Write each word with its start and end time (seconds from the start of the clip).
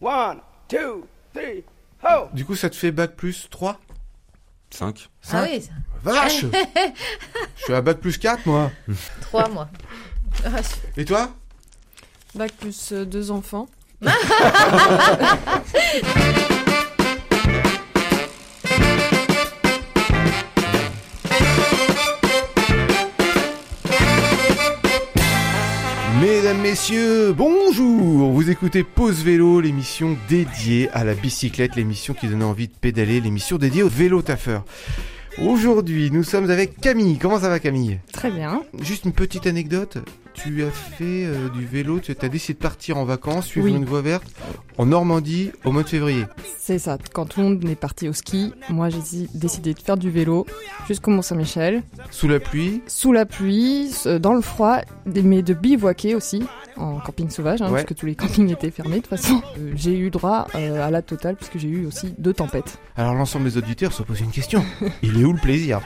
One, 0.00 0.40
two, 0.68 1.06
three, 1.34 1.64
ho! 2.02 2.28
Du 2.32 2.44
coup, 2.44 2.54
ça 2.56 2.68
te 2.70 2.76
fait 2.76 2.92
bac 2.92 3.14
plus 3.16 3.48
3 3.50 3.78
5. 4.70 5.08
Ah 5.32 5.44
oui, 5.48 5.62
ça. 5.62 5.70
Vache 6.02 6.40
Je 7.56 7.62
suis 7.64 7.72
à 7.72 7.80
bac 7.80 7.98
plus 7.98 8.18
4, 8.18 8.44
moi. 8.46 8.70
trois 9.22 9.48
mois. 9.48 9.68
Ah, 10.44 10.60
Et 10.96 11.04
toi? 11.04 11.30
Bac 12.34 12.52
plus 12.52 12.92
euh, 12.92 13.04
deux 13.06 13.30
enfants. 13.30 13.68
messieurs, 26.70 27.32
bonjour 27.32 28.32
Vous 28.32 28.50
écoutez 28.50 28.82
Pause 28.82 29.22
Vélo, 29.22 29.60
l'émission 29.60 30.16
dédiée 30.28 30.88
à 30.90 31.04
la 31.04 31.14
bicyclette, 31.14 31.76
l'émission 31.76 32.12
qui 32.12 32.26
donne 32.26 32.42
envie 32.42 32.66
de 32.66 32.72
pédaler, 32.72 33.20
l'émission 33.20 33.56
dédiée 33.56 33.84
au 33.84 33.88
vélo 33.88 34.20
taffeur. 34.20 34.64
Aujourd'hui, 35.40 36.10
nous 36.10 36.24
sommes 36.24 36.50
avec 36.50 36.80
Camille. 36.80 37.18
Comment 37.18 37.38
ça 37.38 37.50
va 37.50 37.60
Camille? 37.60 38.00
Très 38.12 38.32
bien. 38.32 38.62
Juste 38.80 39.04
une 39.04 39.12
petite 39.12 39.46
anecdote. 39.46 39.98
Tu 40.42 40.62
as 40.62 40.70
fait 40.70 41.24
euh, 41.26 41.48
du 41.48 41.66
vélo, 41.66 41.98
tu 41.98 42.12
as 42.20 42.28
décidé 42.28 42.54
de 42.54 42.58
partir 42.62 42.98
en 42.98 43.04
vacances, 43.04 43.46
suivre 43.46 43.66
Oui. 43.66 43.74
une 43.74 43.84
voie 43.84 44.02
verte 44.02 44.24
en 44.78 44.86
Normandie 44.86 45.50
au 45.64 45.72
mois 45.72 45.82
de 45.82 45.88
février. 45.88 46.24
C'est 46.58 46.78
ça. 46.78 46.98
Quand 47.12 47.24
tout 47.26 47.40
le 47.40 47.46
monde 47.48 47.64
est 47.68 47.74
parti 47.74 48.08
au 48.08 48.12
ski, 48.12 48.52
moi 48.68 48.88
j'ai 48.90 48.98
dé- 48.98 49.28
décidé 49.34 49.74
de 49.74 49.80
faire 49.80 49.96
du 49.96 50.10
vélo 50.10 50.46
jusqu'au 50.86 51.10
Mont-Saint-Michel, 51.10 51.82
Sous 52.10 52.28
la 52.28 52.38
pluie. 52.38 52.82
sous 52.86 53.12
la 53.12 53.24
pluie, 53.26 53.90
dans 54.20 54.34
le 54.34 54.40
froid, 54.42 54.78
mais 55.06 55.42
de 55.42 55.54
bivouaquer 55.54 56.14
aussi 56.14 56.44
en 56.76 56.98
camping 57.00 57.30
sauvage, 57.30 57.62
hein, 57.62 57.66
Ouais. 57.66 57.72
parce 57.72 57.84
que 57.84 57.94
tous 57.94 58.06
les 58.06 58.14
campings 58.14 58.50
étaient 58.52 58.70
fermés 58.70 58.96
de 58.96 59.00
toute 59.00 59.08
façon. 59.08 59.40
Euh, 59.58 59.72
j'ai 59.74 59.98
eu 59.98 60.10
droit 60.10 60.46
euh, 60.54 60.86
à 60.86 60.90
la 60.90 61.00
totale 61.02 61.34
puisque 61.36 61.58
j'ai 61.58 61.68
eu 61.68 61.86
aussi 61.86 62.14
deux 62.18 62.34
tempêtes. 62.34 62.78
Alors 62.96 63.14
l'ensemble 63.14 63.46
des 63.46 63.56
auditeurs 63.56 63.92
se 63.92 64.02
posent 64.02 64.20
une 64.20 64.30
question. 64.30 64.62
Il 65.02 65.18
est 65.20 65.24
où 65.24 65.32
le 65.32 65.40
plaisir? 65.40 65.80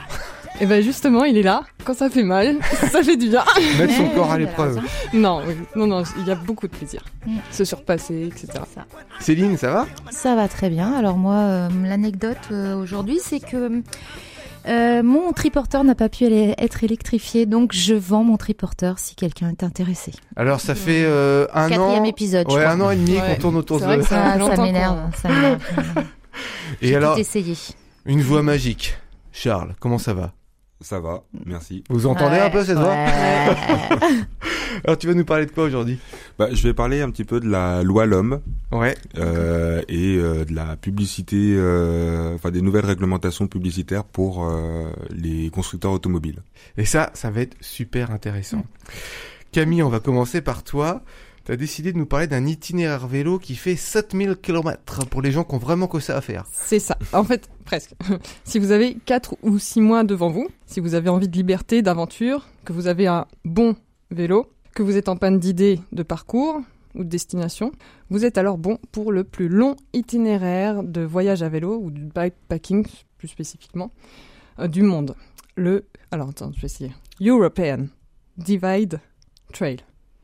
Et 0.59 0.65
ben 0.67 0.83
justement, 0.83 1.23
il 1.23 1.37
est 1.37 1.41
là. 1.43 1.63
Quand 1.85 1.95
ça 1.95 2.09
fait 2.09 2.23
mal, 2.23 2.57
ça 2.91 3.01
fait 3.01 3.17
du 3.17 3.29
bien. 3.29 3.43
Mettre 3.79 3.93
son 3.95 4.09
corps 4.09 4.31
à 4.31 4.37
l'épreuve. 4.37 4.75
raison. 4.75 4.87
Non, 5.13 5.41
oui, 5.47 5.55
non, 5.75 5.87
non, 5.87 6.03
il 6.19 6.27
y 6.27 6.31
a 6.31 6.35
beaucoup 6.35 6.67
de 6.67 6.71
plaisir. 6.75 7.03
Mm. 7.25 7.37
Se 7.49 7.63
surpasser, 7.65 8.27
etc. 8.27 8.47
Céline, 9.19 9.57
ça 9.57 9.71
va? 9.71 9.87
Ça 10.11 10.35
va 10.35 10.47
très 10.47 10.69
bien. 10.69 10.93
Alors 10.93 11.17
moi, 11.17 11.35
euh, 11.35 11.69
l'anecdote 11.85 12.37
euh, 12.51 12.75
aujourd'hui, 12.75 13.17
c'est 13.23 13.39
que 13.39 13.81
euh, 14.67 15.01
mon 15.01 15.31
triporteur 15.31 15.83
n'a 15.83 15.95
pas 15.95 16.09
pu 16.09 16.25
aller- 16.25 16.53
être 16.59 16.83
électrifié, 16.83 17.47
donc 17.47 17.73
je 17.73 17.95
vends 17.95 18.23
mon 18.23 18.37
triporteur 18.37 18.99
si 18.99 19.15
quelqu'un 19.15 19.49
est 19.49 19.63
intéressé. 19.63 20.11
Alors 20.35 20.59
ça 20.59 20.75
fait 20.75 21.03
euh, 21.03 21.47
un 21.55 21.69
Quatrième 21.69 22.03
an. 22.03 22.05
épisode, 22.05 22.45
je 22.47 22.55
Ouais, 22.55 22.61
crois. 22.61 22.73
un 22.73 22.81
an 22.81 22.91
et 22.91 22.95
demi 22.97 23.13
Ouais. 23.17 23.35
qu'on 23.35 23.41
tourne 23.41 23.55
autour 23.55 23.79
de 23.79 23.85
vrai 23.85 23.97
que 23.97 24.03
ça- 24.03 24.37
Ça, 24.37 24.55
ça 24.55 24.61
m'énerve, 24.61 24.97
ça 25.19 25.29
m'énerve. 25.29 25.61
Et 26.83 26.89
J'ai 26.89 26.95
alors, 26.95 27.17
essayé. 27.17 27.55
une 28.05 28.21
voix 28.21 28.43
magique. 28.43 28.95
Charles, 29.31 29.73
comment 29.79 29.97
ça 29.97 30.13
va? 30.13 30.33
Ça 30.81 30.99
va, 30.99 31.23
merci. 31.45 31.83
Vous 31.89 32.07
entendez 32.07 32.37
Ouais, 32.37 32.41
un 32.41 32.49
peu 32.49 32.63
cette 32.63 32.77
voix 32.77 32.89
ouais. 32.89 33.55
Alors 34.83 34.97
tu 34.97 35.05
vas 35.07 35.13
nous 35.13 35.25
parler 35.25 35.45
de 35.45 35.51
quoi 35.51 35.65
aujourd'hui? 35.65 35.99
Bah, 36.39 36.47
je 36.51 36.63
vais 36.63 36.73
parler 36.73 37.01
un 37.01 37.11
petit 37.11 37.23
peu 37.25 37.39
de 37.39 37.47
la 37.47 37.83
loi 37.83 38.05
l'homme 38.05 38.41
Ouais. 38.71 38.95
euh, 39.17 39.81
et 39.89 40.15
euh, 40.17 40.43
de 40.45 40.55
la 40.55 40.75
publicité, 40.77 41.37
euh, 41.55 42.33
enfin 42.35 42.51
des 42.51 42.61
nouvelles 42.61 42.85
réglementations 42.85 43.47
publicitaires 43.47 44.03
pour 44.05 44.45
euh, 44.47 44.89
les 45.11 45.49
constructeurs 45.51 45.91
automobiles. 45.91 46.41
Et 46.77 46.85
ça, 46.85 47.11
ça 47.13 47.29
va 47.29 47.41
être 47.41 47.55
super 47.61 48.11
intéressant. 48.11 48.63
Camille, 49.51 49.83
on 49.83 49.89
va 49.89 49.99
commencer 49.99 50.41
par 50.41 50.63
toi. 50.63 51.03
Tu 51.43 51.51
as 51.51 51.55
décidé 51.55 51.91
de 51.91 51.97
nous 51.97 52.05
parler 52.05 52.27
d'un 52.27 52.45
itinéraire 52.45 53.07
vélo 53.07 53.39
qui 53.39 53.55
fait 53.55 53.75
7000 53.75 54.35
km 54.35 55.07
pour 55.07 55.21
les 55.21 55.31
gens 55.31 55.43
qui 55.43 55.55
ont 55.55 55.59
vraiment 55.59 55.87
que 55.87 55.99
ça 55.99 56.15
à 56.15 56.21
faire. 56.21 56.45
C'est 56.51 56.79
ça. 56.79 56.97
En 57.13 57.23
fait, 57.23 57.49
presque. 57.65 57.93
si 58.43 58.59
vous 58.59 58.71
avez 58.71 58.95
4 59.05 59.37
ou 59.41 59.57
6 59.57 59.81
mois 59.81 60.03
devant 60.03 60.29
vous, 60.29 60.47
si 60.67 60.79
vous 60.79 60.93
avez 60.93 61.09
envie 61.09 61.27
de 61.27 61.35
liberté, 61.35 61.81
d'aventure, 61.81 62.47
que 62.63 62.73
vous 62.73 62.87
avez 62.87 63.07
un 63.07 63.25
bon 63.43 63.75
vélo, 64.11 64.51
que 64.75 64.83
vous 64.83 64.97
êtes 64.97 65.09
en 65.09 65.17
panne 65.17 65.39
d'idées 65.39 65.79
de 65.91 66.03
parcours 66.03 66.61
ou 66.93 67.03
de 67.03 67.09
destination, 67.09 67.71
vous 68.09 68.23
êtes 68.23 68.37
alors 68.37 68.57
bon 68.57 68.77
pour 68.91 69.11
le 69.11 69.23
plus 69.23 69.47
long 69.47 69.75
itinéraire 69.93 70.83
de 70.83 71.01
voyage 71.01 71.41
à 71.41 71.49
vélo 71.49 71.79
ou 71.81 71.89
du 71.89 72.05
bikepacking 72.05 72.85
plus 73.17 73.27
spécifiquement 73.27 73.91
euh, 74.59 74.67
du 74.67 74.83
monde. 74.83 75.15
Le 75.55 75.85
alors 76.11 76.29
attends, 76.29 76.51
je 76.53 76.59
vais 76.59 76.65
essayer. 76.65 76.91
European 77.21 77.87
Divide 78.37 78.99
Trail. 79.53 79.77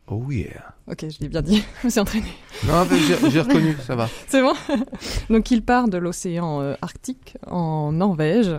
Oh 0.09 0.23
yeah. 0.31 0.73
Ok, 0.89 1.05
je 1.09 1.19
l'ai 1.19 1.27
bien 1.27 1.41
dit. 1.41 1.61
je 1.81 1.87
me 1.87 1.91
suis 1.91 1.99
entraînée. 1.99 2.33
Non, 2.65 2.85
j'ai 3.29 3.41
reconnu, 3.41 3.75
ça 3.85 3.95
va. 3.95 4.09
C'est 4.27 4.41
bon 4.41 4.53
Donc 5.29 5.51
il 5.51 5.63
part 5.63 5.89
de 5.89 5.97
l'océan 5.97 6.61
euh, 6.61 6.75
Arctique 6.81 7.37
en 7.45 7.91
Norvège 7.91 8.55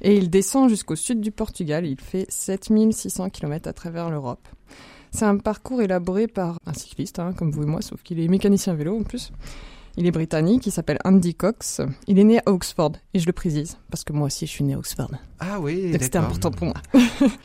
et 0.00 0.16
il 0.16 0.30
descend 0.30 0.68
jusqu'au 0.68 0.94
sud 0.94 1.20
du 1.20 1.32
Portugal. 1.32 1.84
Il 1.84 2.00
fait 2.00 2.26
7600 2.28 3.30
km 3.30 3.68
à 3.68 3.72
travers 3.72 4.08
l'Europe. 4.08 4.46
C'est 5.10 5.24
un 5.24 5.38
parcours 5.38 5.82
élaboré 5.82 6.28
par 6.28 6.60
un 6.64 6.74
cycliste, 6.74 7.18
hein, 7.18 7.32
comme 7.36 7.50
vous 7.50 7.64
et 7.64 7.66
moi, 7.66 7.82
sauf 7.82 8.02
qu'il 8.02 8.20
est 8.20 8.28
mécanicien 8.28 8.74
vélo 8.74 9.00
en 9.00 9.02
plus. 9.02 9.32
Il 9.96 10.06
est 10.06 10.12
britannique, 10.12 10.64
il 10.66 10.70
s'appelle 10.70 10.98
Andy 11.04 11.34
Cox. 11.34 11.80
Il 12.06 12.20
est 12.20 12.24
né 12.24 12.38
à 12.38 12.42
Oxford, 12.46 12.92
et 13.14 13.18
je 13.18 13.26
le 13.26 13.32
précise, 13.32 13.78
parce 13.90 14.04
que 14.04 14.12
moi 14.12 14.26
aussi 14.26 14.46
je 14.46 14.52
suis 14.52 14.62
né 14.62 14.74
à 14.74 14.78
Oxford. 14.78 15.10
Ah 15.40 15.58
oui, 15.60 15.90
Donc 15.90 16.02
c'était 16.02 16.18
important 16.18 16.52
pour 16.52 16.66
moi. 16.66 16.76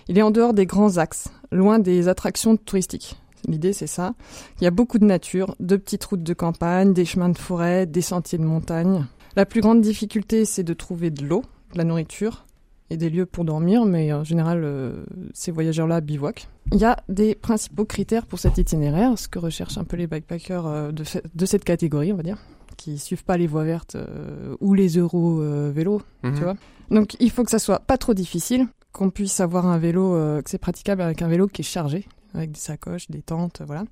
il 0.07 0.17
est 0.19 0.21
en 0.21 0.29
dehors 0.29 0.53
des 0.53 0.67
grands 0.67 0.97
axes, 0.97 1.29
loin 1.51 1.79
des 1.79 2.09
attractions 2.09 2.55
touristiques. 2.57 3.15
L'idée, 3.47 3.73
c'est 3.73 3.87
ça. 3.87 4.13
Il 4.61 4.63
y 4.63 4.67
a 4.67 4.71
beaucoup 4.71 4.99
de 4.99 5.05
nature, 5.05 5.55
de 5.59 5.75
petites 5.75 6.03
routes 6.05 6.23
de 6.23 6.33
campagne, 6.33 6.93
des 6.93 7.05
chemins 7.05 7.29
de 7.29 7.37
forêt, 7.37 7.85
des 7.85 8.01
sentiers 8.01 8.37
de 8.37 8.43
montagne. 8.45 9.05
La 9.35 9.45
plus 9.45 9.61
grande 9.61 9.81
difficulté, 9.81 10.45
c'est 10.45 10.63
de 10.63 10.73
trouver 10.73 11.09
de 11.11 11.25
l'eau, 11.25 11.43
de 11.73 11.77
la 11.77 11.83
nourriture 11.83 12.45
et 12.89 12.97
des 12.97 13.09
lieux 13.09 13.25
pour 13.25 13.43
dormir, 13.45 13.85
mais 13.85 14.13
en 14.13 14.23
général, 14.23 14.61
euh, 14.63 15.03
ces 15.33 15.51
voyageurs-là 15.51 15.99
bivouaquent. 16.01 16.47
Il 16.71 16.79
y 16.79 16.85
a 16.85 16.97
des 17.09 17.33
principaux 17.33 17.85
critères 17.85 18.25
pour 18.25 18.39
cet 18.39 18.57
itinéraire, 18.57 19.17
ce 19.17 19.27
que 19.27 19.39
recherchent 19.39 19.77
un 19.77 19.83
peu 19.83 19.97
les 19.97 20.05
backpackers 20.07 20.67
euh, 20.67 20.91
de, 20.91 21.03
ce- 21.03 21.17
de 21.33 21.45
cette 21.45 21.63
catégorie, 21.63 22.13
on 22.13 22.17
va 22.17 22.23
dire, 22.23 22.37
qui 22.77 22.97
suivent 22.99 23.23
pas 23.23 23.37
les 23.37 23.47
voies 23.47 23.63
vertes 23.63 23.95
euh, 23.95 24.55
ou 24.61 24.73
les 24.73 24.97
euros 24.97 25.41
vélos, 25.71 26.01
Mhm. 26.23 26.33
tu 26.35 26.43
vois. 26.43 26.55
Donc 26.91 27.15
il 27.19 27.31
faut 27.31 27.43
que 27.43 27.51
ça 27.51 27.59
soit 27.59 27.79
pas 27.79 27.97
trop 27.97 28.13
difficile, 28.13 28.67
qu'on 28.91 29.09
puisse 29.09 29.39
avoir 29.39 29.65
un 29.65 29.79
vélo, 29.79 30.11
que 30.43 30.49
c'est 30.49 30.57
praticable 30.59 31.01
avec 31.01 31.21
un 31.23 31.27
vélo 31.27 31.47
qui 31.47 31.61
est 31.61 31.65
chargé, 31.65 32.05
avec 32.33 32.51
des 32.51 32.59
sacoches, 32.59 33.09
des 33.09 33.21
tentes, 33.21 33.61
voilà. 33.65 33.85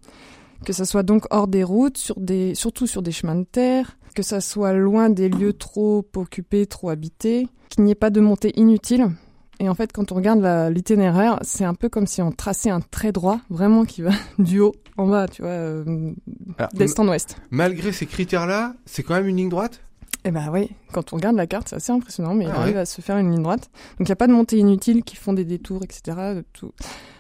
Que 0.66 0.74
ça 0.74 0.86
soit 0.86 1.04
donc 1.04 1.26
hors 1.32 1.48
des 1.48 1.64
routes, 1.64 1.98
sur 1.98 2.20
des, 2.20 2.54
surtout 2.56 2.88
sur 2.88 3.02
des 3.02 3.12
chemins 3.12 3.36
de 3.36 3.46
terre, 3.46 3.98
que 4.14 4.24
ça 4.24 4.42
soit 4.42 4.74
loin 4.74 5.10
des 5.10 5.30
lieux 5.30 5.54
trop 5.54 6.06
occupés, 6.16 6.66
trop 6.68 6.90
habités, 6.90 7.48
qu'il 7.70 7.84
n'y 7.84 7.92
ait 7.92 7.96
pas 7.96 8.10
de 8.10 8.20
montée 8.20 8.54
inutile. 8.60 9.10
Et 9.60 9.70
en 9.70 9.76
fait, 9.76 9.92
quand 9.92 10.12
on 10.12 10.16
regarde 10.16 10.44
l'itinéraire, 10.74 11.40
c'est 11.44 11.66
un 11.66 11.76
peu 11.76 11.88
comme 11.88 12.08
si 12.08 12.22
on 12.22 12.32
traçait 12.32 12.72
un 12.72 12.82
trait 12.82 13.12
droit, 13.12 13.40
vraiment 13.50 13.86
qui 13.86 14.02
va 14.02 14.12
du 14.40 14.60
haut 14.60 14.74
en 14.98 15.08
bas, 15.08 15.28
tu 15.28 15.42
vois, 15.42 15.52
euh, 15.52 16.12
d'est 16.74 17.00
en 17.00 17.08
ouest. 17.08 17.38
malgré 17.50 17.92
ces 17.92 18.06
critères-là, 18.06 18.76
c'est 18.86 19.04
quand 19.04 19.14
même 19.14 19.28
une 19.28 19.38
ligne 19.38 19.50
droite? 19.50 19.82
Eh 20.24 20.30
ben 20.32 20.50
oui, 20.52 20.70
quand 20.92 21.14
on 21.14 21.16
regarde 21.16 21.36
la 21.36 21.48
carte, 21.48 21.70
c'est 21.70 21.76
assez 21.76 21.92
impressionnant, 21.92 22.36
mais 22.36 22.46
il 22.46 22.52
Ah 22.54 22.60
arrive 22.62 22.76
ouais. 22.76 22.82
à 22.82 22.86
se 22.86 23.02
faire 23.02 23.18
une 23.18 23.32
ligne 23.32 23.42
droite. 23.42 23.72
Donc 23.98 24.08
il 24.08 24.12
n'y 24.12 24.12
a 24.12 24.16
pas 24.16 24.28
de 24.28 24.34
montée 24.34 24.58
inutile 24.58 25.04
qui 25.04 25.16
font 25.16 25.34
des 25.34 25.46
détours, 25.46 25.82
etc. 25.84 26.42
Tout. 26.54 26.72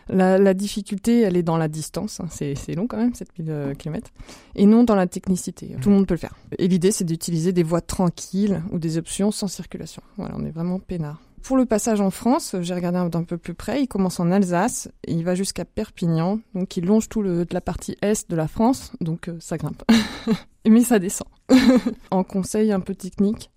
La, 0.08 0.38
la 0.38 0.54
difficulté, 0.54 1.22
elle 1.22 1.38
est 1.38 1.44
dans 1.44 1.58
la 1.58 1.68
distance, 1.68 2.20
hein. 2.20 2.28
c'est 2.30 2.54
c'est 2.56 2.74
long 2.76 2.86
quand 2.86 2.98
même, 2.98 3.14
7000 3.16 3.76
km, 3.78 4.12
et 4.56 4.66
non 4.66 4.84
dans 4.84 4.96
la 4.96 5.08
technicité. 5.08 5.76
Tout 5.82 5.90
le 5.90 5.96
monde 5.96 6.06
peut 6.08 6.14
le 6.16 6.20
faire. 6.20 6.36
Et 6.60 6.68
l'idée, 6.68 6.92
c'est 6.92 7.06
d'utiliser 7.06 7.54
des 7.54 7.64
voies 7.64 7.82
tranquilles 7.82 8.62
ou 8.72 8.78
des 8.78 8.98
options 8.98 9.32
sans 9.32 9.48
circulation. 9.48 10.02
Voilà, 10.18 10.36
on 10.38 10.44
est 10.46 10.52
vraiment 10.52 10.80
peinard. 10.80 11.22
Pour 11.44 11.58
le 11.58 11.66
passage 11.66 12.02
en 12.02 12.12
France, 12.12 12.56
j'ai 12.62 12.74
regardé 12.74 12.98
un- 13.00 13.10
d'un 13.10 13.24
peu 13.24 13.38
plus 13.38 13.54
près, 13.54 13.82
il 13.82 13.88
commence 13.88 14.20
en 14.20 14.32
Alsace 14.32 14.90
et 15.08 15.14
il 15.14 15.24
va 15.26 15.36
jusqu'à 15.36 15.66
Perpignan, 15.66 16.40
donc 16.54 16.78
il 16.78 16.86
longe 16.86 17.10
tout 17.10 17.22
le, 17.22 17.46
la 17.52 17.62
partie 17.62 17.98
est 18.02 18.30
de 18.30 18.36
la 18.36 18.48
France, 18.48 18.92
donc 19.02 19.28
euh, 19.28 19.38
ça 19.40 19.58
grimpe. 19.58 19.84
Mais 20.68 20.82
ça 20.82 21.00
descend. 21.00 21.28
en 22.12 22.24
conseil 22.24 22.72
un 22.72 22.80
peu 22.80 22.96
technique, 22.96 23.50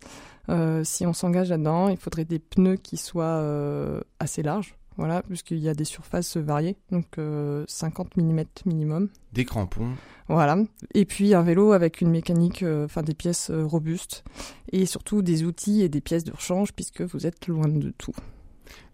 euh, 0.49 0.83
si 0.85 1.07
on 1.07 1.13
s'engage 1.13 1.51
là-dedans, 1.51 1.89
il 1.89 1.97
faudrait 1.97 2.25
des 2.25 2.39
pneus 2.39 2.77
qui 2.77 2.97
soient 2.97 3.25
euh, 3.25 4.01
assez 4.19 4.43
larges, 4.43 4.75
voilà, 4.97 5.23
puisqu'il 5.23 5.59
y 5.59 5.69
a 5.69 5.75
des 5.75 5.85
surfaces 5.85 6.37
variées, 6.37 6.77
donc 6.91 7.19
euh, 7.19 7.65
50 7.67 8.17
mm 8.17 8.45
minimum. 8.67 9.09
Des 9.33 9.45
crampons. 9.45 9.91
Voilà. 10.29 10.57
Et 10.95 11.05
puis 11.05 11.35
un 11.35 11.43
vélo 11.43 11.73
avec 11.73 12.01
une 12.01 12.11
mécanique, 12.11 12.63
euh, 12.63 12.85
enfin 12.85 13.03
des 13.03 13.15
pièces 13.15 13.51
euh, 13.51 13.65
robustes, 13.65 14.25
et 14.73 14.87
surtout 14.87 15.23
des 15.23 15.45
outils 15.45 15.83
et 15.83 15.89
des 15.89 16.01
pièces 16.01 16.25
de 16.25 16.33
rechange, 16.33 16.73
puisque 16.73 17.03
vous 17.03 17.27
êtes 17.27 17.49
loin 17.49 17.69
de 17.69 17.91
tout. 17.99 18.15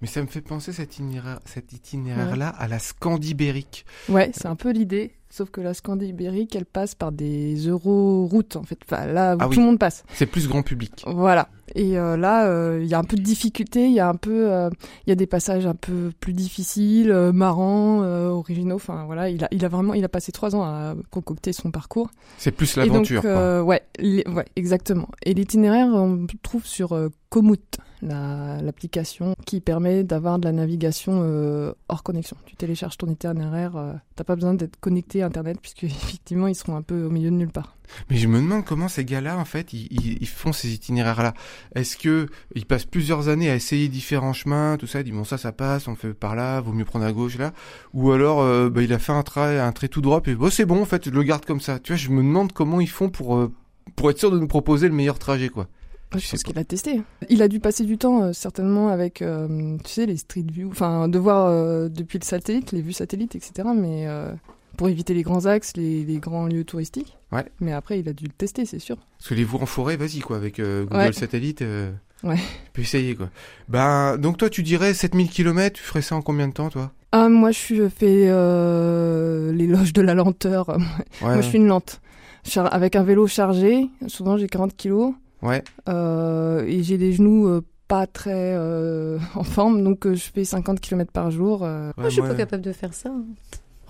Mais 0.01 0.09
ça 0.09 0.23
me 0.23 0.27
fait 0.27 0.41
penser 0.41 0.73
cet 0.73 0.95
itinéraire, 0.95 1.41
cet 1.45 1.73
itinéraire-là 1.73 2.49
à 2.49 2.69
la 2.69 2.79
Scandibérique. 2.79 3.85
Ouais, 4.09 4.31
c'est 4.35 4.47
un 4.47 4.57
peu 4.57 4.71
l'idée. 4.71 5.13
Sauf 5.29 5.51
que 5.51 5.61
la 5.61 5.75
Scandie 5.75 6.07
ibérique, 6.07 6.57
elle 6.57 6.67
passe 6.67 6.97
par 6.97 7.13
des 7.13 7.55
euroroutes, 7.69 8.57
en 8.57 8.65
fait. 8.65 8.79
Enfin, 8.85 9.07
là 9.07 9.37
où 9.37 9.39
Ah 9.41 9.49
tout 9.49 9.61
le 9.61 9.67
monde 9.67 9.79
passe. 9.79 10.03
C'est 10.13 10.27
plus 10.27 10.49
grand 10.49 10.63
public. 10.63 11.05
Voilà. 11.07 11.49
Et 11.75 11.99
euh, 11.99 12.17
là, 12.17 12.47
euh, 12.47 12.81
il 12.83 12.89
y 12.89 12.95
a 12.95 12.99
un 12.99 13.05
peu 13.05 13.17
de 13.17 13.23
difficulté, 13.23 13.87
il 13.87 13.93
y 13.93 14.01
a 14.01 14.09
un 14.09 14.15
peu, 14.15 14.51
euh, 14.53 14.71
il 15.07 15.11
y 15.11 15.13
a 15.13 15.15
des 15.17 15.27
passages 15.27 15.67
un 15.67 15.75
peu 15.75 16.11
plus 16.21 16.33
difficiles, 16.33 17.11
euh, 17.11 17.33
marrants, 17.33 18.03
euh, 18.03 18.29
originaux. 18.29 18.77
Enfin 18.77 19.05
voilà, 19.07 19.29
il 19.31 19.45
a, 19.45 19.49
il 19.51 19.65
a 19.65 19.69
vraiment, 19.69 19.95
il 19.95 20.05
a 20.05 20.09
passé 20.09 20.33
trois 20.33 20.55
ans 20.57 20.63
à 20.63 20.95
concocter 21.11 21.53
son 21.53 21.71
parcours. 21.71 22.11
C'est 22.39 22.53
plus 22.53 22.77
l'aventure. 22.77 23.23
euh, 23.29 23.63
ouais, 23.63 23.83
les- 23.99 24.27
ouais, 24.29 24.47
exactement. 24.57 25.09
Et 25.25 25.35
l'itinéraire, 25.35 25.87
on 25.89 26.15
le 26.15 26.27
trouve 26.43 26.67
sur 26.67 26.93
euh, 26.95 27.09
L'application 28.03 29.35
qui 29.47 29.61
permet 29.61 30.05
d'avoir 30.05 30.39
de 30.39 30.45
la 30.45 30.53
navigation 30.53 31.21
euh, 31.25 31.73
hors 31.89 32.03
connexion. 32.03 32.37
Tu 32.47 32.57
télécharges 32.57 32.97
ton 32.97 33.09
itinéraire, 33.09 33.77
euh, 33.77 33.93
t'as 34.17 34.25
pas 34.25 34.35
besoin 34.35 34.55
d'être 34.55 34.79
connecté 34.81 35.23
à 35.23 35.27
Internet 35.27 35.59
puisque 35.61 35.85
effectivement 35.85 36.47
ils 36.47 36.55
seront 36.55 36.77
un 36.77 36.83
peu 36.83 37.05
au 37.05 37.11
milieu 37.11 37.31
de 37.31 37.37
nulle 37.37 37.51
part. 37.51 37.77
Mais 38.09 38.17
je 38.17 38.29
me 38.29 38.39
demande 38.41 38.65
comment 38.65 38.87
ces 38.89 39.05
gars-là, 39.05 39.37
en 39.37 39.45
fait, 39.45 39.73
ils, 39.73 39.89
ils- 40.23 40.27
font 40.29 40.53
ces 40.53 40.73
itinéraires-là. 40.73 41.35
Est-ce 41.75 41.97
que 41.97 42.29
ils 42.55 42.65
passent 42.65 42.85
plusieurs 42.85 43.29
années 43.29 43.51
à 43.51 43.57
essayer 43.57 43.89
différents 43.89 44.33
chemins, 44.33 44.77
tout 44.79 44.87
ça, 44.87 45.01
ils 45.01 45.05
disent 45.05 45.13
bon 45.15 45.25
ça, 45.25 45.39
ça 45.39 45.51
passe, 45.51 45.89
on 45.89 45.93
le 45.93 45.97
fait 45.97 46.15
par 46.15 46.37
là, 46.37 46.61
vaut 46.61 46.73
mieux 46.73 46.85
prendre 46.85 47.05
à 47.05 47.13
gauche 47.13 47.37
là, 47.37 47.53
ou 47.93 48.13
alors 48.13 48.41
euh, 48.43 48.71
bah, 48.71 48.83
il 48.83 48.93
a 48.93 48.99
fait 49.01 49.13
un 49.13 49.23
trait, 49.25 49.59
un 49.59 49.73
trait 49.73 49.89
tout 49.89 50.01
droit, 50.01 50.21
puis 50.21 50.37
bon 50.37 50.51
c'est 50.51 50.67
bon 50.67 50.81
en 50.83 50.85
fait, 50.85 51.07
je 51.07 51.11
le 51.11 51.23
garde 51.25 51.45
comme 51.45 51.61
ça. 51.61 51.79
Tu 51.81 51.93
vois, 51.93 51.97
je 51.99 52.11
me 52.11 52.23
demande 52.23 52.53
comment 52.53 52.81
ils 52.81 52.89
font 52.89 53.09
pour 53.11 53.37
euh, 53.37 53.53
pour 53.97 54.09
être 54.11 54.19
sûr 54.19 54.31
de 54.31 54.39
nous 54.39 54.47
proposer 54.49 54.87
le 54.89 54.95
meilleur 54.95 55.19
trajet 55.19 55.49
quoi. 55.49 55.67
Je 56.15 56.19
je 56.19 56.31
pense 56.31 56.43
qu'il 56.43 56.59
a 56.59 56.65
testé. 56.65 57.03
Il 57.29 57.41
a 57.43 57.49
dû 57.49 57.61
passer 57.61 57.85
du 57.85 57.97
temps 57.99 58.23
euh, 58.23 58.33
certainement 58.33 58.89
avec, 58.89 59.23
euh, 59.23 59.77
tu 59.85 59.91
sais, 59.91 60.07
les 60.07 60.17
street 60.17 60.45
view, 60.53 60.69
enfin 60.71 61.09
de 61.09 61.19
voir 61.19 61.47
euh, 61.47 61.89
depuis 61.89 62.19
le 62.19 62.25
satellite, 62.25 62.73
les 62.73 62.81
vues 62.83 62.93
satellites, 62.93 63.37
etc. 63.37 63.69
Mais 63.77 64.07
pour 64.77 64.89
éviter 64.89 65.15
les 65.15 65.23
grands 65.23 65.47
axes, 65.47 65.77
les, 65.77 66.05
les 66.05 66.19
grands 66.19 66.47
lieux 66.47 66.65
touristiques. 66.65 67.17
Ouais. 67.33 67.45
Mais 67.61 67.73
après, 67.73 68.01
il 68.01 68.09
a 68.09 68.13
dû 68.13 68.25
le 68.25 68.31
tester, 68.33 68.65
c'est 68.65 68.79
sûr. 68.79 68.97
Parce 69.19 69.29
que 69.29 69.35
les 69.35 69.45
voies 69.45 69.61
en 69.63 69.67
forêt, 69.67 69.97
vas-y 69.97 70.19
quoi, 70.21 70.37
avec 70.37 70.61
Google 70.61 70.95
Ouais. 70.97 71.13
Satellite. 71.13 71.63
Ouais. 72.23 72.37
Tu 72.37 72.43
peux 72.75 72.83
essayer 72.83 73.15
quoi. 73.15 73.31
Ben 73.69 74.19
donc 74.19 74.37
toi 74.37 74.51
tu 74.51 74.63
dirais 74.63 74.93
7000 74.93 75.31
km, 75.31 75.77
tu 75.77 75.83
ferais 75.83 76.03
ça 76.03 76.17
en 76.17 76.21
combien 76.23 76.49
de 76.49 76.53
temps 76.53 76.69
toi? 76.69 76.93
Ah, 77.13 77.29
moi, 77.29 77.51
je 77.51 77.89
fais 77.89 78.27
l'éloge 79.53 79.93
de 79.93 80.03
la 80.03 80.15
lenteur. 80.15 80.77
Moi, 81.23 81.37
je 81.41 81.47
suis 81.47 81.59
une 81.59 81.67
lente. 81.67 82.01
Char- 82.45 82.73
avec 82.73 82.97
un 82.97 83.03
vélo 83.03 83.27
chargé, 83.27 83.89
souvent 84.07 84.39
j'ai 84.39 84.47
40 84.47 84.75
kilos, 84.77 85.13
Ouais. 85.43 85.63
euh, 85.89 86.65
et 86.67 86.83
j'ai 86.83 86.99
des 86.99 87.13
genoux 87.13 87.47
euh, 87.49 87.63
pas 87.89 88.07
très 88.07 88.55
euh, 88.55 89.19
en 89.35 89.43
forme, 89.45 89.83
donc 89.83 90.07
euh, 90.07 90.15
je 90.15 90.25
fais 90.33 90.45
50 90.45 90.81
km 90.81 91.11
par 91.13 91.31
jour. 91.31 91.65
euh. 91.65 91.89
Ouais, 91.89 91.93
Moi, 91.97 92.09
je 92.09 92.13
suis 92.15 92.21
moi- 92.21 92.31
pas 92.31 92.37
capable 92.37 92.63
de 92.63 92.73
faire 92.73 92.95
ça. 92.95 93.09
hein. 93.11 93.25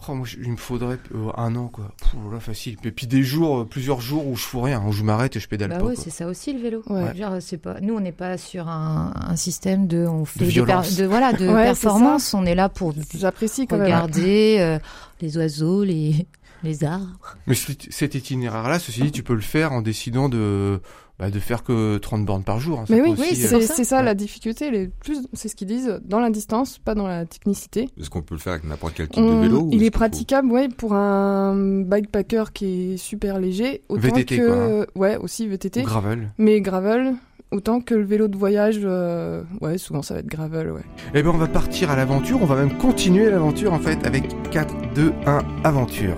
Oh, 0.08 0.14
moi, 0.14 0.26
il 0.42 0.50
me 0.52 0.56
faudrait 0.56 0.96
euh, 1.14 1.28
un 1.36 1.54
an, 1.56 1.68
quoi. 1.68 1.92
Pff, 2.00 2.14
là, 2.32 2.40
facile. 2.40 2.78
Et 2.84 2.90
puis 2.90 3.06
des 3.06 3.22
jours, 3.22 3.58
euh, 3.60 3.64
plusieurs 3.66 4.00
jours 4.00 4.26
où 4.26 4.34
je 4.34 4.42
fous 4.42 4.62
rien, 4.62 4.82
où 4.86 4.92
je 4.92 5.02
m'arrête 5.02 5.36
et 5.36 5.40
je 5.40 5.46
pédale 5.46 5.68
Bah 5.68 5.78
pas. 5.78 5.84
ouais, 5.84 5.94
c'est 5.94 6.08
ça 6.08 6.26
aussi 6.26 6.54
le 6.54 6.58
vélo. 6.58 6.82
Ouais. 6.88 7.14
Genre, 7.14 7.34
c'est 7.40 7.58
pas, 7.58 7.78
nous, 7.82 7.94
on 7.94 8.00
n'est 8.00 8.10
pas 8.10 8.38
sur 8.38 8.66
un, 8.68 9.12
un 9.14 9.36
système 9.36 9.86
de, 9.86 10.06
on 10.06 10.24
fait 10.24 10.38
des 10.40 10.46
violence. 10.46 10.96
de 10.96 11.04
voilà, 11.04 11.34
de 11.34 11.46
Ouais, 11.54 11.64
performance. 11.64 12.32
On 12.32 12.46
est 12.46 12.54
là 12.54 12.70
pour 12.70 12.94
J'apprécie 13.14 13.66
quand 13.66 13.76
même. 13.76 13.84
regarder 13.84 14.56
euh, 14.60 14.78
les 15.20 15.36
oiseaux, 15.36 15.84
les, 15.84 16.26
les 16.62 16.82
arbres. 16.82 17.36
Mais 17.46 17.54
cet 17.54 18.14
itinéraire-là, 18.14 18.78
ceci 18.78 19.02
dit, 19.02 19.12
tu 19.12 19.22
peux 19.22 19.34
le 19.34 19.42
faire 19.42 19.72
en 19.72 19.82
décidant 19.82 20.30
de, 20.30 20.80
bah, 21.20 21.30
de 21.30 21.38
faire 21.38 21.62
que 21.62 21.98
30 21.98 22.24
bornes 22.24 22.42
par 22.42 22.58
jour. 22.58 22.80
hein. 22.80 22.84
Mais 22.88 23.00
oui, 23.02 23.14
oui, 23.16 23.26
euh, 23.30 23.34
c'est 23.34 23.60
ça. 23.60 23.74
c'est 23.74 23.84
ça 23.84 23.98
Ouais. 23.98 24.04
la 24.04 24.14
difficulté. 24.14 24.70
Les 24.70 24.88
plus, 24.88 25.18
c'est 25.34 25.48
ce 25.48 25.54
qu'ils 25.54 25.68
disent 25.68 26.00
dans 26.04 26.18
la 26.18 26.30
distance, 26.30 26.78
pas 26.78 26.94
dans 26.94 27.06
la 27.06 27.26
technicité. 27.26 27.88
Est-ce 28.00 28.08
qu'on 28.10 28.22
peut 28.22 28.34
le 28.34 28.40
faire 28.40 28.54
avec 28.54 28.64
n'importe 28.64 28.94
quel 28.96 29.08
type 29.08 29.22
On- 29.22 29.36
de 29.36 29.42
vélo 29.42 29.60
ou 29.64 29.68
il 29.70 29.82
est 29.82 29.86
faut- 29.86 29.90
praticable, 29.92 30.50
ouais, 30.50 30.68
pour 30.68 30.94
un 30.94 31.82
bikepacker 31.82 32.52
qui 32.54 32.94
est 32.94 32.96
super 32.96 33.38
léger, 33.38 33.82
autant 33.90 34.00
VTT, 34.00 34.38
que 34.38 34.46
quoi, 34.46 34.56
hein. 34.56 34.86
ouais 34.94 35.16
aussi 35.18 35.46
VTT, 35.46 35.82
ou 35.82 35.84
gravel. 35.84 36.30
mais 36.38 36.60
gravel. 36.62 37.14
Autant 37.52 37.80
que 37.80 37.94
le 37.96 38.04
vélo 38.04 38.28
de 38.28 38.36
voyage, 38.36 38.78
euh, 38.84 39.42
ouais, 39.60 39.76
souvent 39.76 40.02
ça 40.02 40.14
va 40.14 40.20
être 40.20 40.28
gravel, 40.28 40.70
ouais. 40.70 40.82
Eh 41.14 41.22
ben, 41.24 41.30
on 41.30 41.36
va 41.36 41.48
partir 41.48 41.90
à 41.90 41.96
l'aventure. 41.96 42.38
On 42.40 42.46
va 42.46 42.54
même 42.54 42.78
continuer 42.78 43.28
l'aventure, 43.28 43.72
en 43.72 43.80
fait, 43.80 44.06
avec 44.06 44.22
4, 44.52 44.72
2, 44.94 45.12
1, 45.26 45.40
aventure. 45.64 46.14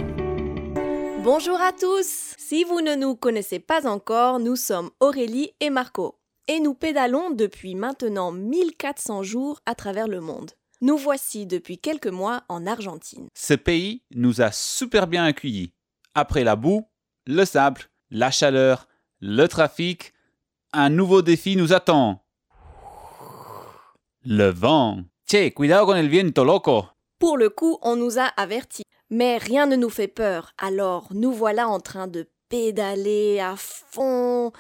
Bonjour 1.24 1.60
à 1.60 1.70
tous 1.70 2.34
Si 2.36 2.64
vous 2.64 2.80
ne 2.80 2.96
nous 2.96 3.14
connaissez 3.14 3.60
pas 3.60 3.86
encore, 3.86 4.40
nous 4.40 4.56
sommes 4.56 4.90
Aurélie 4.98 5.52
et 5.60 5.70
Marco. 5.70 6.18
Et 6.48 6.58
nous 6.58 6.74
pédalons 6.74 7.30
depuis 7.30 7.76
maintenant 7.76 8.32
1400 8.32 9.22
jours 9.22 9.60
à 9.64 9.76
travers 9.76 10.08
le 10.08 10.20
monde. 10.20 10.50
Nous 10.80 10.96
voici 10.96 11.46
depuis 11.46 11.78
quelques 11.78 12.08
mois 12.08 12.42
en 12.48 12.66
Argentine. 12.66 13.28
Ce 13.36 13.54
pays 13.54 14.02
nous 14.10 14.40
a 14.40 14.50
super 14.50 15.06
bien 15.06 15.24
accueillis. 15.24 15.72
Après 16.16 16.42
la 16.42 16.56
boue, 16.56 16.88
le 17.28 17.44
sable, 17.44 17.82
la 18.10 18.32
chaleur, 18.32 18.88
le 19.20 19.46
trafic, 19.46 20.12
un 20.72 20.90
nouveau 20.90 21.22
défi 21.22 21.54
nous 21.54 21.72
attend. 21.72 22.24
Le 24.24 24.48
vent. 24.50 25.04
Che, 25.30 25.54
cuidado 25.54 25.86
con 25.86 25.96
el 25.96 26.08
viento, 26.08 26.44
loco. 26.44 26.88
Pour 27.20 27.36
le 27.38 27.48
coup, 27.48 27.78
on 27.82 27.94
nous 27.94 28.18
a 28.18 28.24
avertis. 28.36 28.82
Mais 29.14 29.36
rien 29.36 29.66
ne 29.66 29.76
nous 29.76 29.90
fait 29.90 30.08
peur, 30.08 30.54
alors 30.56 31.08
nous 31.12 31.34
voilà 31.34 31.68
en 31.68 31.80
train 31.80 32.08
de 32.08 32.30
pédaler 32.48 33.40
à 33.40 33.56
fond, 33.58 34.52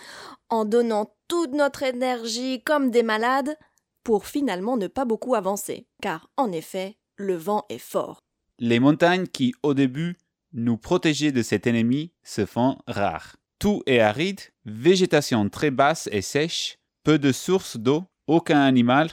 en 0.50 0.66
donnant 0.66 1.16
toute 1.26 1.52
notre 1.52 1.82
énergie 1.82 2.62
comme 2.62 2.90
des 2.90 3.02
malades, 3.02 3.56
pour 4.04 4.26
finalement 4.26 4.76
ne 4.76 4.88
pas 4.88 5.06
beaucoup 5.06 5.34
avancer, 5.34 5.86
car 6.02 6.28
en 6.36 6.52
effet, 6.52 6.98
le 7.16 7.34
vent 7.34 7.64
est 7.70 7.78
fort. 7.78 8.18
Les 8.58 8.78
montagnes 8.78 9.26
qui, 9.26 9.54
au 9.62 9.72
début, 9.72 10.18
nous 10.52 10.76
protégeaient 10.76 11.32
de 11.32 11.40
cet 11.40 11.66
ennemi 11.66 12.12
se 12.22 12.44
font 12.44 12.76
rares. 12.86 13.36
Tout 13.58 13.82
est 13.86 14.00
aride, 14.00 14.42
végétation 14.66 15.48
très 15.48 15.70
basse 15.70 16.10
et 16.12 16.20
sèche, 16.20 16.76
peu 17.04 17.18
de 17.18 17.32
sources 17.32 17.78
d'eau, 17.78 18.04
aucun 18.26 18.60
animal. 18.60 19.08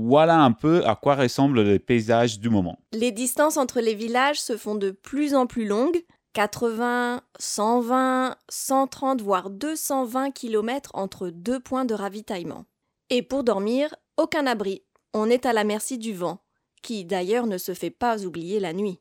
Voilà 0.00 0.38
un 0.38 0.52
peu 0.52 0.86
à 0.86 0.94
quoi 0.94 1.16
ressemble 1.16 1.62
le 1.62 1.80
paysage 1.80 2.38
du 2.38 2.50
moment. 2.50 2.78
Les 2.92 3.10
distances 3.10 3.56
entre 3.56 3.80
les 3.80 3.96
villages 3.96 4.40
se 4.40 4.56
font 4.56 4.76
de 4.76 4.92
plus 4.92 5.34
en 5.34 5.48
plus 5.48 5.66
longues, 5.66 6.04
80, 6.34 7.20
120, 7.40 8.36
130 8.48 9.20
voire 9.20 9.50
220 9.50 10.30
km 10.30 10.92
entre 10.94 11.30
deux 11.30 11.58
points 11.58 11.84
de 11.84 11.94
ravitaillement. 11.94 12.64
Et 13.10 13.22
pour 13.22 13.42
dormir, 13.42 13.92
aucun 14.16 14.46
abri. 14.46 14.82
On 15.14 15.28
est 15.28 15.46
à 15.46 15.52
la 15.52 15.64
merci 15.64 15.98
du 15.98 16.12
vent, 16.12 16.44
qui 16.80 17.04
d'ailleurs 17.04 17.48
ne 17.48 17.58
se 17.58 17.74
fait 17.74 17.90
pas 17.90 18.24
oublier 18.24 18.60
la 18.60 18.74
nuit. 18.74 19.00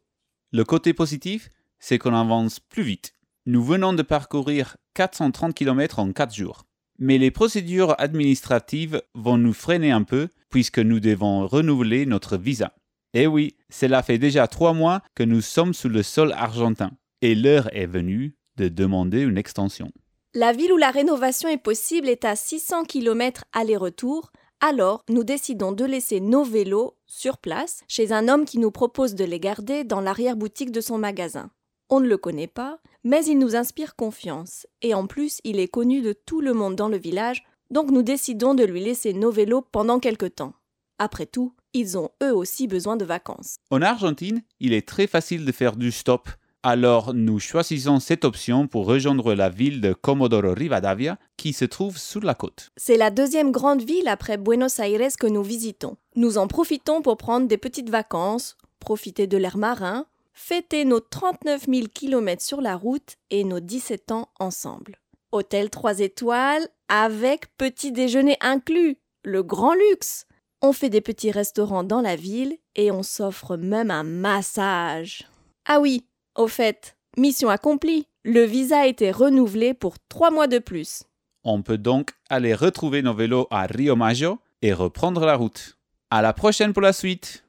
Le 0.52 0.64
côté 0.64 0.96
positif, 0.96 1.50
c'est 1.78 2.00
qu'on 2.00 2.16
avance 2.16 2.60
plus 2.60 2.82
vite. 2.82 3.14
Nous 3.46 3.64
venons 3.64 3.94
de 3.94 4.02
parcourir 4.02 4.78
430 4.96 5.54
km 5.54 6.00
en 6.00 6.12
4 6.12 6.34
jours. 6.34 6.64
Mais 6.98 7.20
les 7.20 7.30
procédures 7.30 7.94
administratives 8.00 9.04
vont 9.14 9.38
nous 9.38 9.54
freiner 9.54 9.92
un 9.92 10.02
peu 10.02 10.30
puisque 10.50 10.80
nous 10.80 11.00
devons 11.00 11.48
renouveler 11.48 12.06
notre 12.06 12.38
visa. 12.38 12.74
Et 13.14 13.28
oui, 13.28 13.56
cela 13.70 14.04
fait 14.04 14.18
déjà 14.18 14.48
3 14.48 14.74
mois 14.74 15.02
que 15.16 15.24
nous 15.24 15.42
sommes 15.42 15.74
sous 15.74 15.90
le 15.90 16.04
sol 16.04 16.34
argentin. 16.34 16.92
Et 17.22 17.36
l'heure 17.36 17.74
est 17.76 17.88
venue 17.88 18.36
de 18.58 18.68
demander 18.68 19.22
une 19.22 19.38
extension. 19.38 19.92
La 20.34 20.52
ville 20.52 20.74
où 20.74 20.78
la 20.78 20.92
rénovation 20.92 21.50
est 21.50 21.58
possible 21.58 22.10
est 22.10 22.26
à 22.26 22.36
600 22.36 22.84
km 22.84 23.46
aller-retour, 23.54 24.32
alors 24.60 25.04
nous 25.10 25.24
décidons 25.24 25.72
de 25.72 25.86
laisser 25.86 26.20
nos 26.20 26.44
vélos 26.44 26.96
sur 27.06 27.38
place 27.38 27.84
chez 27.88 28.12
un 28.12 28.28
homme 28.28 28.46
qui 28.46 28.60
nous 28.60 28.72
propose 28.72 29.16
de 29.16 29.24
les 29.24 29.40
garder 29.40 29.84
dans 29.84 30.02
l'arrière-boutique 30.02 30.72
de 30.72 30.82
son 30.82 30.98
magasin. 30.98 31.50
On 31.90 32.02
ne 32.02 32.08
le 32.08 32.18
connaît 32.18 32.48
pas, 32.48 32.80
mais 33.04 33.24
il 33.26 33.40
nous 33.40 33.56
inspire 33.56 33.96
confiance, 33.96 34.68
et 34.82 34.94
en 34.94 35.08
plus 35.08 35.40
il 35.44 35.60
est 35.60 35.70
connu 35.70 36.02
de 36.02 36.14
tout 36.14 36.42
le 36.42 36.54
monde 36.54 36.76
dans 36.76 36.90
le 36.90 36.98
village, 36.98 37.44
donc 37.72 37.92
nous 37.92 38.04
décidons 38.04 38.54
de 38.54 38.64
lui 38.64 38.84
laisser 38.84 39.14
nos 39.14 39.32
vélos 39.32 39.62
pendant 39.62 40.00
quelque 40.00 40.26
temps. 40.26 40.54
Après 41.00 41.26
tout, 41.26 41.54
ils 41.74 41.98
ont 41.98 42.10
eux 42.24 42.34
aussi 42.34 42.68
besoin 42.68 42.98
de 42.98 43.06
vacances. 43.06 43.58
En 43.70 43.82
Argentine, 43.82 44.42
il 44.60 44.74
est 44.74 44.88
très 44.88 45.08
facile 45.08 45.46
de 45.46 45.52
faire 45.52 45.76
du 45.76 45.92
stop. 45.92 46.30
Alors 46.64 47.14
nous 47.14 47.40
choisissons 47.40 48.00
cette 48.00 48.26
option 48.26 48.68
pour 48.68 48.88
rejoindre 48.88 49.34
la 49.34 49.50
ville 49.50 49.80
de 49.80 49.94
Comodoro 49.94 50.54
Rivadavia 50.54 51.18
qui 51.38 51.54
se 51.54 51.66
trouve 51.66 51.98
sur 51.98 52.22
la 52.22 52.34
côte. 52.34 52.72
C'est 52.76 52.98
la 52.98 53.12
deuxième 53.12 53.52
grande 53.52 53.84
ville 53.84 54.08
après 54.08 54.38
Buenos 54.38 54.80
Aires 54.80 55.16
que 55.20 55.28
nous 55.28 55.44
visitons. 55.44 55.98
Nous 56.16 56.38
en 56.38 56.48
profitons 56.48 57.02
pour 57.02 57.18
prendre 57.18 57.48
des 57.48 57.58
petites 57.58 57.90
vacances, 57.90 58.58
profiter 58.80 59.28
de 59.28 59.38
l'air 59.38 59.58
marin, 59.58 60.08
fêter 60.34 60.84
nos 60.84 61.00
39 61.00 61.68
000 61.68 61.88
km 61.94 62.42
sur 62.42 62.60
la 62.60 62.76
route 62.76 63.18
et 63.30 63.44
nos 63.44 63.60
17 63.60 64.12
ans 64.12 64.30
ensemble. 64.40 65.00
Hôtel 65.32 65.70
3 65.70 66.00
étoiles 66.00 66.68
avec 66.88 67.56
petit 67.58 67.92
déjeuner 67.92 68.38
inclus, 68.40 68.98
le 69.24 69.44
grand 69.44 69.74
luxe. 69.74 70.26
On 70.62 70.72
fait 70.72 70.90
des 70.90 71.02
petits 71.02 71.32
restaurants 71.32 71.84
dans 71.84 72.02
la 72.02 72.16
ville 72.16 72.58
et 72.76 72.92
on 72.92 73.04
s'offre 73.04 73.58
même 73.58 73.92
un 73.92 74.04
massage. 74.04 75.28
Ah 75.66 75.80
oui, 75.80 76.06
au 76.36 76.48
fait, 76.48 76.98
mission 77.18 77.50
accomplie. 77.50 78.08
Le 78.24 78.44
visa 78.44 78.80
a 78.80 78.88
été 78.88 79.12
renouvelé 79.12 79.74
pour 79.74 79.96
trois 80.10 80.32
mois 80.32 80.48
de 80.48 80.60
plus. 80.60 81.04
On 81.44 81.62
peut 81.62 81.78
donc 81.78 82.12
aller 82.30 82.54
retrouver 82.54 83.02
nos 83.02 83.14
vélos 83.14 83.48
à 83.52 83.66
Rio 83.66 83.96
Maggio 83.96 84.40
et 84.62 84.74
reprendre 84.74 85.26
la 85.26 85.36
route. 85.36 85.78
À 86.10 86.22
la 86.22 86.34
prochaine 86.34 86.74
pour 86.74 86.82
la 86.82 86.94
suite. 86.94 87.44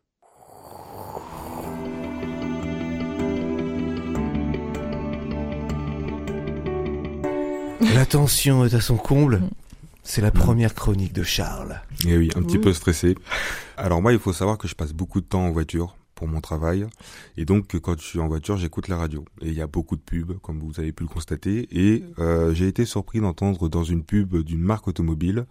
La 7.80 8.06
tension 8.06 8.64
est 8.64 8.74
à 8.74 8.80
son 8.80 8.96
comble. 8.96 9.40
C'est 10.02 10.20
la 10.20 10.30
première 10.30 10.74
chronique 10.74 11.12
de 11.12 11.22
Charles. 11.22 11.80
Et 12.06 12.16
oui, 12.16 12.30
un 12.34 12.42
petit 12.42 12.58
Ouh. 12.58 12.62
peu 12.62 12.72
stressé. 12.72 13.14
Alors 13.76 14.02
moi, 14.02 14.12
il 14.12 14.18
faut 14.18 14.32
savoir 14.32 14.58
que 14.58 14.66
je 14.66 14.74
passe 14.74 14.92
beaucoup 14.92 15.20
de 15.20 15.26
temps 15.26 15.44
en 15.44 15.50
voiture 15.50 15.96
pour 16.14 16.26
mon 16.26 16.40
travail. 16.40 16.86
Et 17.36 17.44
donc, 17.44 17.76
quand 17.80 18.00
je 18.00 18.04
suis 18.04 18.18
en 18.18 18.26
voiture, 18.26 18.56
j'écoute 18.56 18.88
la 18.88 18.96
radio. 18.96 19.24
Et 19.42 19.48
il 19.48 19.54
y 19.54 19.60
a 19.60 19.66
beaucoup 19.66 19.96
de 19.96 20.00
pubs, 20.00 20.38
comme 20.40 20.58
vous 20.58 20.80
avez 20.80 20.92
pu 20.92 21.04
le 21.04 21.08
constater. 21.08 21.68
Et 21.70 22.04
euh, 22.18 22.52
j'ai 22.54 22.66
été 22.66 22.84
surpris 22.84 23.20
d'entendre 23.20 23.68
dans 23.68 23.84
une 23.84 24.02
pub 24.02 24.36
d'une 24.38 24.62
marque 24.62 24.88
automobile 24.88 25.46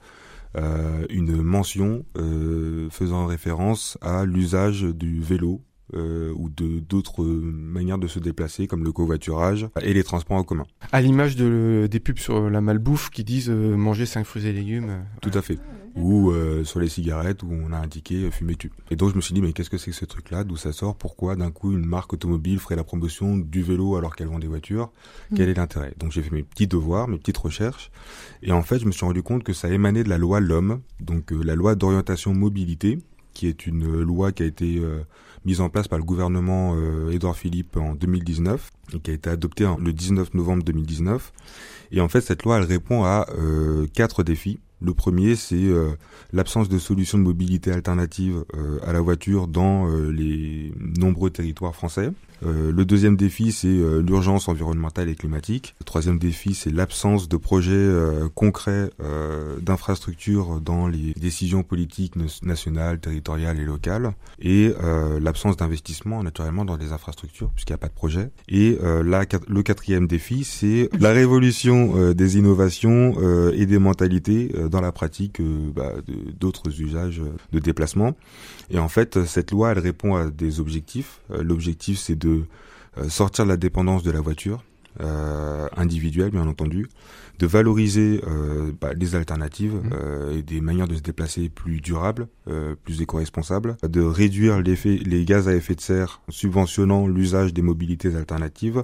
euh, 0.57 1.05
une 1.09 1.41
mention 1.41 2.05
euh, 2.17 2.89
faisant 2.89 3.25
référence 3.25 3.97
à 4.01 4.25
l'usage 4.25 4.81
du 4.81 5.21
vélo 5.21 5.61
euh, 5.93 6.33
ou 6.35 6.49
de 6.49 6.79
d'autres 6.79 7.23
manières 7.23 7.97
de 7.97 8.07
se 8.07 8.19
déplacer, 8.19 8.67
comme 8.67 8.83
le 8.83 8.91
covoiturage 8.91 9.67
et 9.81 9.93
les 9.93 10.03
transports 10.03 10.37
en 10.37 10.43
commun. 10.43 10.65
À 10.91 11.01
l'image 11.01 11.35
de, 11.35 11.87
des 11.89 11.99
pubs 11.99 12.19
sur 12.19 12.49
la 12.49 12.61
malbouffe 12.61 13.09
qui 13.09 13.23
disent 13.23 13.49
euh, 13.49 13.75
manger 13.77 14.05
5 14.05 14.25
fruits 14.25 14.45
et 14.47 14.53
légumes. 14.53 14.89
euh, 14.89 14.99
Tout 15.21 15.31
à 15.33 15.41
fait. 15.41 15.59
Ou 15.95 16.29
euh, 16.31 16.63
sur 16.63 16.79
les 16.79 16.89
cigarettes 16.89 17.41
où 17.41 17.47
on 17.51 17.71
a 17.73 17.77
indiqué 17.77 18.25
euh, 18.25 18.29
fumer 18.31 18.55
tu. 18.55 18.71
Et 18.91 18.95
donc 18.95 19.09
je 19.11 19.15
me 19.15 19.21
suis 19.21 19.33
dit 19.33 19.41
mais 19.41 19.51
qu'est-ce 19.53 19.69
que 19.71 19.79
c'est 19.79 19.89
que 19.91 19.97
ce 19.97 20.05
truc-là? 20.05 20.43
D'où 20.43 20.55
ça 20.55 20.71
sort? 20.71 20.95
Pourquoi 20.95 21.35
d'un 21.35 21.49
coup 21.49 21.71
une 21.71 21.85
marque 21.87 22.13
automobile 22.13 22.59
ferait 22.59 22.75
la 22.75 22.83
promotion 22.83 23.35
du 23.37 23.63
vélo 23.63 23.95
alors 23.95 24.15
qu'elle 24.15 24.27
vend 24.27 24.37
des 24.39 24.45
voitures 24.47 24.91
Quel 25.35 25.49
est 25.49 25.55
l'intérêt? 25.55 25.93
Donc 25.97 26.11
j'ai 26.11 26.21
fait 26.21 26.29
mes 26.35 26.43
petits 26.43 26.67
devoirs, 26.67 27.07
mes 27.07 27.17
petites 27.17 27.37
recherches, 27.37 27.89
et 28.43 28.51
en 28.51 28.61
fait 28.61 28.77
je 28.77 28.85
me 28.85 28.91
suis 28.91 29.05
rendu 29.05 29.23
compte 29.23 29.43
que 29.43 29.53
ça 29.53 29.69
émanait 29.69 30.03
de 30.03 30.09
la 30.09 30.19
loi 30.19 30.39
L'Homme, 30.39 30.81
donc 30.99 31.31
euh, 31.33 31.41
la 31.43 31.55
loi 31.55 31.73
d'orientation 31.73 32.31
mobilité, 32.33 32.99
qui 33.33 33.47
est 33.47 33.65
une 33.65 33.83
euh, 34.01 34.03
loi 34.03 34.31
qui 34.31 34.43
a 34.43 34.45
été 34.45 34.77
euh, 34.77 34.99
mise 35.47 35.61
en 35.61 35.69
place 35.69 35.87
par 35.87 35.97
le 35.97 36.03
gouvernement 36.03 36.75
euh, 36.75 37.09
Édouard 37.09 37.37
Philippe 37.37 37.77
en 37.77 37.95
2019 37.95 38.69
et 38.93 38.99
qui 38.99 39.11
a 39.11 39.13
été 39.13 39.29
adoptée 39.29 39.65
le 39.79 39.93
19 39.93 40.33
novembre 40.33 40.61
2019. 40.63 41.31
Et 41.91 42.01
en 42.01 42.09
fait, 42.09 42.19
cette 42.19 42.43
loi, 42.43 42.57
elle 42.57 42.63
répond 42.65 43.05
à 43.05 43.27
euh, 43.29 43.87
quatre 43.93 44.23
défis. 44.23 44.59
Le 44.81 44.93
premier, 44.93 45.35
c'est 45.35 45.55
euh, 45.55 45.91
l'absence 46.33 46.67
de 46.67 46.77
solutions 46.77 47.17
de 47.17 47.23
mobilité 47.23 47.71
alternatives 47.71 48.43
euh, 48.55 48.79
à 48.85 48.91
la 48.91 48.99
voiture 48.99 49.47
dans 49.47 49.87
les 49.87 50.73
nombreux 50.99 51.29
territoires 51.29 51.73
français. 51.73 52.11
Euh, 52.45 52.71
le 52.71 52.85
deuxième 52.85 53.15
défi, 53.15 53.51
c'est 53.51 53.67
euh, 53.67 54.01
l'urgence 54.01 54.47
environnementale 54.47 55.09
et 55.09 55.15
climatique. 55.15 55.75
Le 55.79 55.85
troisième 55.85 56.19
défi, 56.19 56.53
c'est 56.53 56.71
l'absence 56.71 57.27
de 57.27 57.37
projets 57.37 57.73
euh, 57.73 58.29
concrets 58.33 58.89
d'infrastructures 59.61 60.61
dans 60.61 60.87
les 60.87 61.13
décisions 61.13 61.63
politiques 61.63 62.15
na- 62.15 62.25
nationales, 62.43 62.99
territoriales 62.99 63.59
et 63.59 63.65
locales. 63.65 64.13
Et 64.39 64.73
l'absence 65.21 65.57
d'investissement, 65.57 66.23
naturellement, 66.23 66.65
dans 66.65 66.77
des 66.77 66.91
infrastructures, 66.91 67.49
puisqu'il 67.49 67.73
n'y 67.73 67.75
a 67.75 67.79
pas 67.79 67.87
de 67.87 67.93
projet. 67.93 68.29
Et 68.49 68.77
le 68.81 69.61
quatrième 69.61 70.07
défi, 70.07 70.43
c'est 70.43 70.89
la 70.99 71.11
révolution 71.11 72.13
des 72.13 72.37
innovations 72.37 73.15
et 73.51 73.65
des 73.65 73.79
mentalités 73.79 74.51
dans 74.69 74.81
la 74.81 74.91
pratique 74.91 75.41
bah, 75.75 75.93
d'autres 76.39 76.81
usages 76.81 77.21
de 77.51 77.59
déplacement. 77.59 78.15
Et 78.69 78.79
en 78.79 78.89
fait, 78.89 79.25
cette 79.25 79.51
loi, 79.51 79.71
elle 79.71 79.79
répond 79.79 80.15
à 80.15 80.29
des 80.29 80.59
objectifs. 80.59 81.21
L'objectif, 81.29 81.97
c'est 81.99 82.17
de 82.17 82.26
euh, 82.27 83.09
sortir 83.09 83.45
de 83.45 83.49
la 83.49 83.57
dépendance 83.57 84.03
de 84.03 84.11
la 84.11 84.21
voiture, 84.21 84.63
euh, 85.01 85.67
individuelle 85.75 86.31
bien 86.31 86.47
entendu, 86.47 86.87
de 87.39 87.45
valoriser 87.45 88.21
euh, 88.27 88.71
bah, 88.79 88.93
les 88.93 89.15
alternatives 89.15 89.79
euh, 89.93 90.37
et 90.37 90.41
des 90.41 90.61
manières 90.61 90.87
de 90.87 90.95
se 90.95 91.01
déplacer 91.01 91.49
plus 91.49 91.81
durables, 91.81 92.27
euh, 92.47 92.75
plus 92.83 93.01
éco-responsables, 93.01 93.77
de 93.83 94.01
réduire 94.01 94.61
les 94.61 95.25
gaz 95.25 95.47
à 95.47 95.53
effet 95.53 95.75
de 95.75 95.81
serre 95.81 96.21
en 96.27 96.31
subventionnant 96.31 97.07
l'usage 97.07 97.53
des 97.53 97.61
mobilités 97.61 98.15
alternatives 98.15 98.83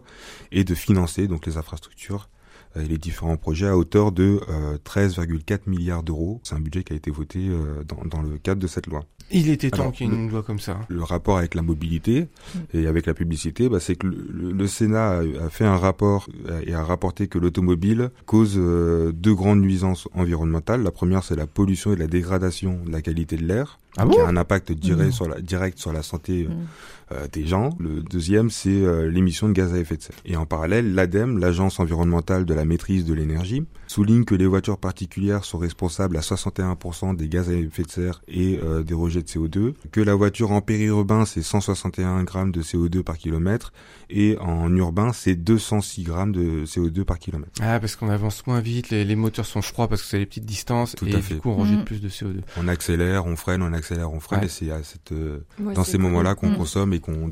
et 0.51 0.63
de 0.63 0.75
financer 0.75 1.27
donc 1.27 1.45
les 1.45 1.57
infrastructures 1.57 2.29
et 2.75 2.85
les 2.85 2.97
différents 2.97 3.37
projets 3.37 3.67
à 3.67 3.77
hauteur 3.77 4.11
de 4.11 4.41
euh, 4.49 4.77
13,4 4.83 5.61
milliards 5.67 6.03
d'euros. 6.03 6.41
C'est 6.43 6.55
un 6.55 6.59
budget 6.59 6.83
qui 6.83 6.93
a 6.93 6.95
été 6.95 7.11
voté 7.11 7.47
euh, 7.49 7.83
dans, 7.83 8.03
dans 8.05 8.21
le 8.21 8.37
cadre 8.37 8.61
de 8.61 8.67
cette 8.67 8.87
loi. 8.87 9.03
Il 9.31 9.49
était 9.49 9.71
temps 9.71 9.89
qu'il 9.91 10.07
y 10.07 10.09
ait 10.09 10.13
le- 10.13 10.21
une 10.21 10.29
loi 10.29 10.43
comme 10.43 10.59
ça. 10.59 10.79
Le 10.89 11.01
rapport 11.03 11.37
avec 11.39 11.55
la 11.55 11.61
mobilité 11.63 12.27
Mm. 12.55 12.59
et 12.77 12.87
avec 12.87 13.05
la 13.07 13.13
publicité, 13.13 13.67
bah, 13.69 13.79
c'est 13.79 13.95
que 13.95 14.05
le, 14.07 14.67
Sénat 14.67 15.19
a, 15.19 15.45
a 15.45 15.49
fait 15.49 15.65
un 15.65 15.77
rapport 15.77 16.27
euh, 16.49 16.61
et 16.65 16.73
a 16.73 16.83
rapporté 16.83 17.27
que 17.27 17.37
l'automobile 17.39 18.09
cause 18.25 18.55
euh, 18.57 19.11
deux 19.11 19.33
grandes 19.33 19.61
nuisances 19.61 20.07
environnementales. 20.13 20.83
La 20.83 20.91
première, 20.91 21.23
c'est 21.23 21.35
la 21.35 21.47
pollution 21.47 21.93
et 21.93 21.95
la 21.95 22.07
dégradation 22.07 22.79
de 22.85 22.91
la 22.91 23.01
qualité 23.01 23.35
de 23.37 23.45
l'air, 23.45 23.79
Ah 23.97 24.03
qui 24.05 24.17
bon 24.17 24.25
a 24.25 24.27
un 24.29 24.37
impact 24.37 24.71
direct 24.71 25.09
Non. 25.09 25.11
sur 25.15 25.27
la, 25.27 25.41
direct 25.41 25.79
sur 25.79 25.93
la 25.93 26.03
santé 26.03 26.45
euh, 26.47 26.53
Mm. 26.53 26.65
euh, 27.13 27.27
des 27.31 27.45
gens. 27.47 27.69
Le 27.79 28.01
deuxième, 28.01 28.49
c'est 28.49 28.69
euh, 28.69 29.09
l'émission 29.09 29.47
de 29.47 29.53
gaz 29.53 29.73
à 29.73 29.77
effet 29.79 29.97
de 29.97 30.01
serre. 30.03 30.15
Et 30.25 30.35
en 30.37 30.45
parallèle, 30.45 30.93
l'ADEME, 30.95 31.37
l'Agence 31.39 31.79
environnementale 31.79 32.45
de 32.45 32.53
la 32.53 32.65
maîtrise 32.65 33.05
de 33.05 33.13
l'énergie, 33.13 33.63
souligne 33.87 34.23
que 34.25 34.33
les 34.35 34.47
voitures 34.47 34.77
particulières 34.79 35.43
sont 35.45 35.57
responsables 35.59 36.17
à 36.17 36.21
61% 36.21 37.13
des 37.15 37.27
gaz 37.27 37.49
à 37.49 37.53
effet 37.53 37.83
de 37.83 37.91
serre 37.91 38.21
et 38.27 38.59
euh, 38.63 38.81
des 38.83 38.93
de 39.19 39.27
CO2, 39.27 39.73
que 39.91 40.01
la 40.01 40.15
voiture 40.15 40.51
en 40.51 40.61
périurbain, 40.61 41.25
c'est 41.25 41.41
161 41.41 42.23
grammes 42.23 42.51
de 42.51 42.61
CO2 42.61 43.03
par 43.03 43.17
kilomètre, 43.17 43.73
et 44.09 44.37
en 44.39 44.73
urbain, 44.75 45.11
c'est 45.13 45.35
206 45.35 46.03
grammes 46.03 46.31
de 46.31 46.65
CO2 46.65 47.03
par 47.03 47.19
kilomètre. 47.19 47.51
Ah, 47.61 47.79
parce 47.79 47.95
qu'on 47.95 48.09
avance 48.09 48.45
moins 48.47 48.59
vite, 48.59 48.89
les, 48.89 49.05
les 49.05 49.15
moteurs 49.15 49.45
sont 49.45 49.61
froids 49.61 49.87
parce 49.87 50.01
que 50.01 50.07
c'est 50.07 50.19
les 50.19 50.25
petites 50.25 50.45
distances 50.45 50.95
Tout 50.95 51.07
et 51.07 51.13
à 51.13 51.17
du 51.17 51.21
fait. 51.23 51.35
coup 51.37 51.49
on 51.49 51.55
rejette 51.55 51.79
Mhm. 51.79 51.85
plus 51.85 52.01
de 52.01 52.09
CO2. 52.09 52.41
On 52.57 52.67
accélère, 52.67 53.25
on 53.25 53.35
freine, 53.35 53.61
on 53.63 53.73
accélère, 53.73 54.11
on 54.11 54.19
freine, 54.19 54.41
Ouais. 54.41 54.45
et 54.45 54.49
c'est 54.49 54.71
à 54.71 54.83
cette, 54.83 55.11
euh, 55.11 55.39
Ouais, 55.59 55.73
dans 55.73 55.83
ces 55.83 55.97
moments-là 55.97 56.35
qu'on 56.35 56.49
Mm. 56.51 56.57
consomme 56.57 56.93
et 56.93 56.99
qu'on 56.99 57.31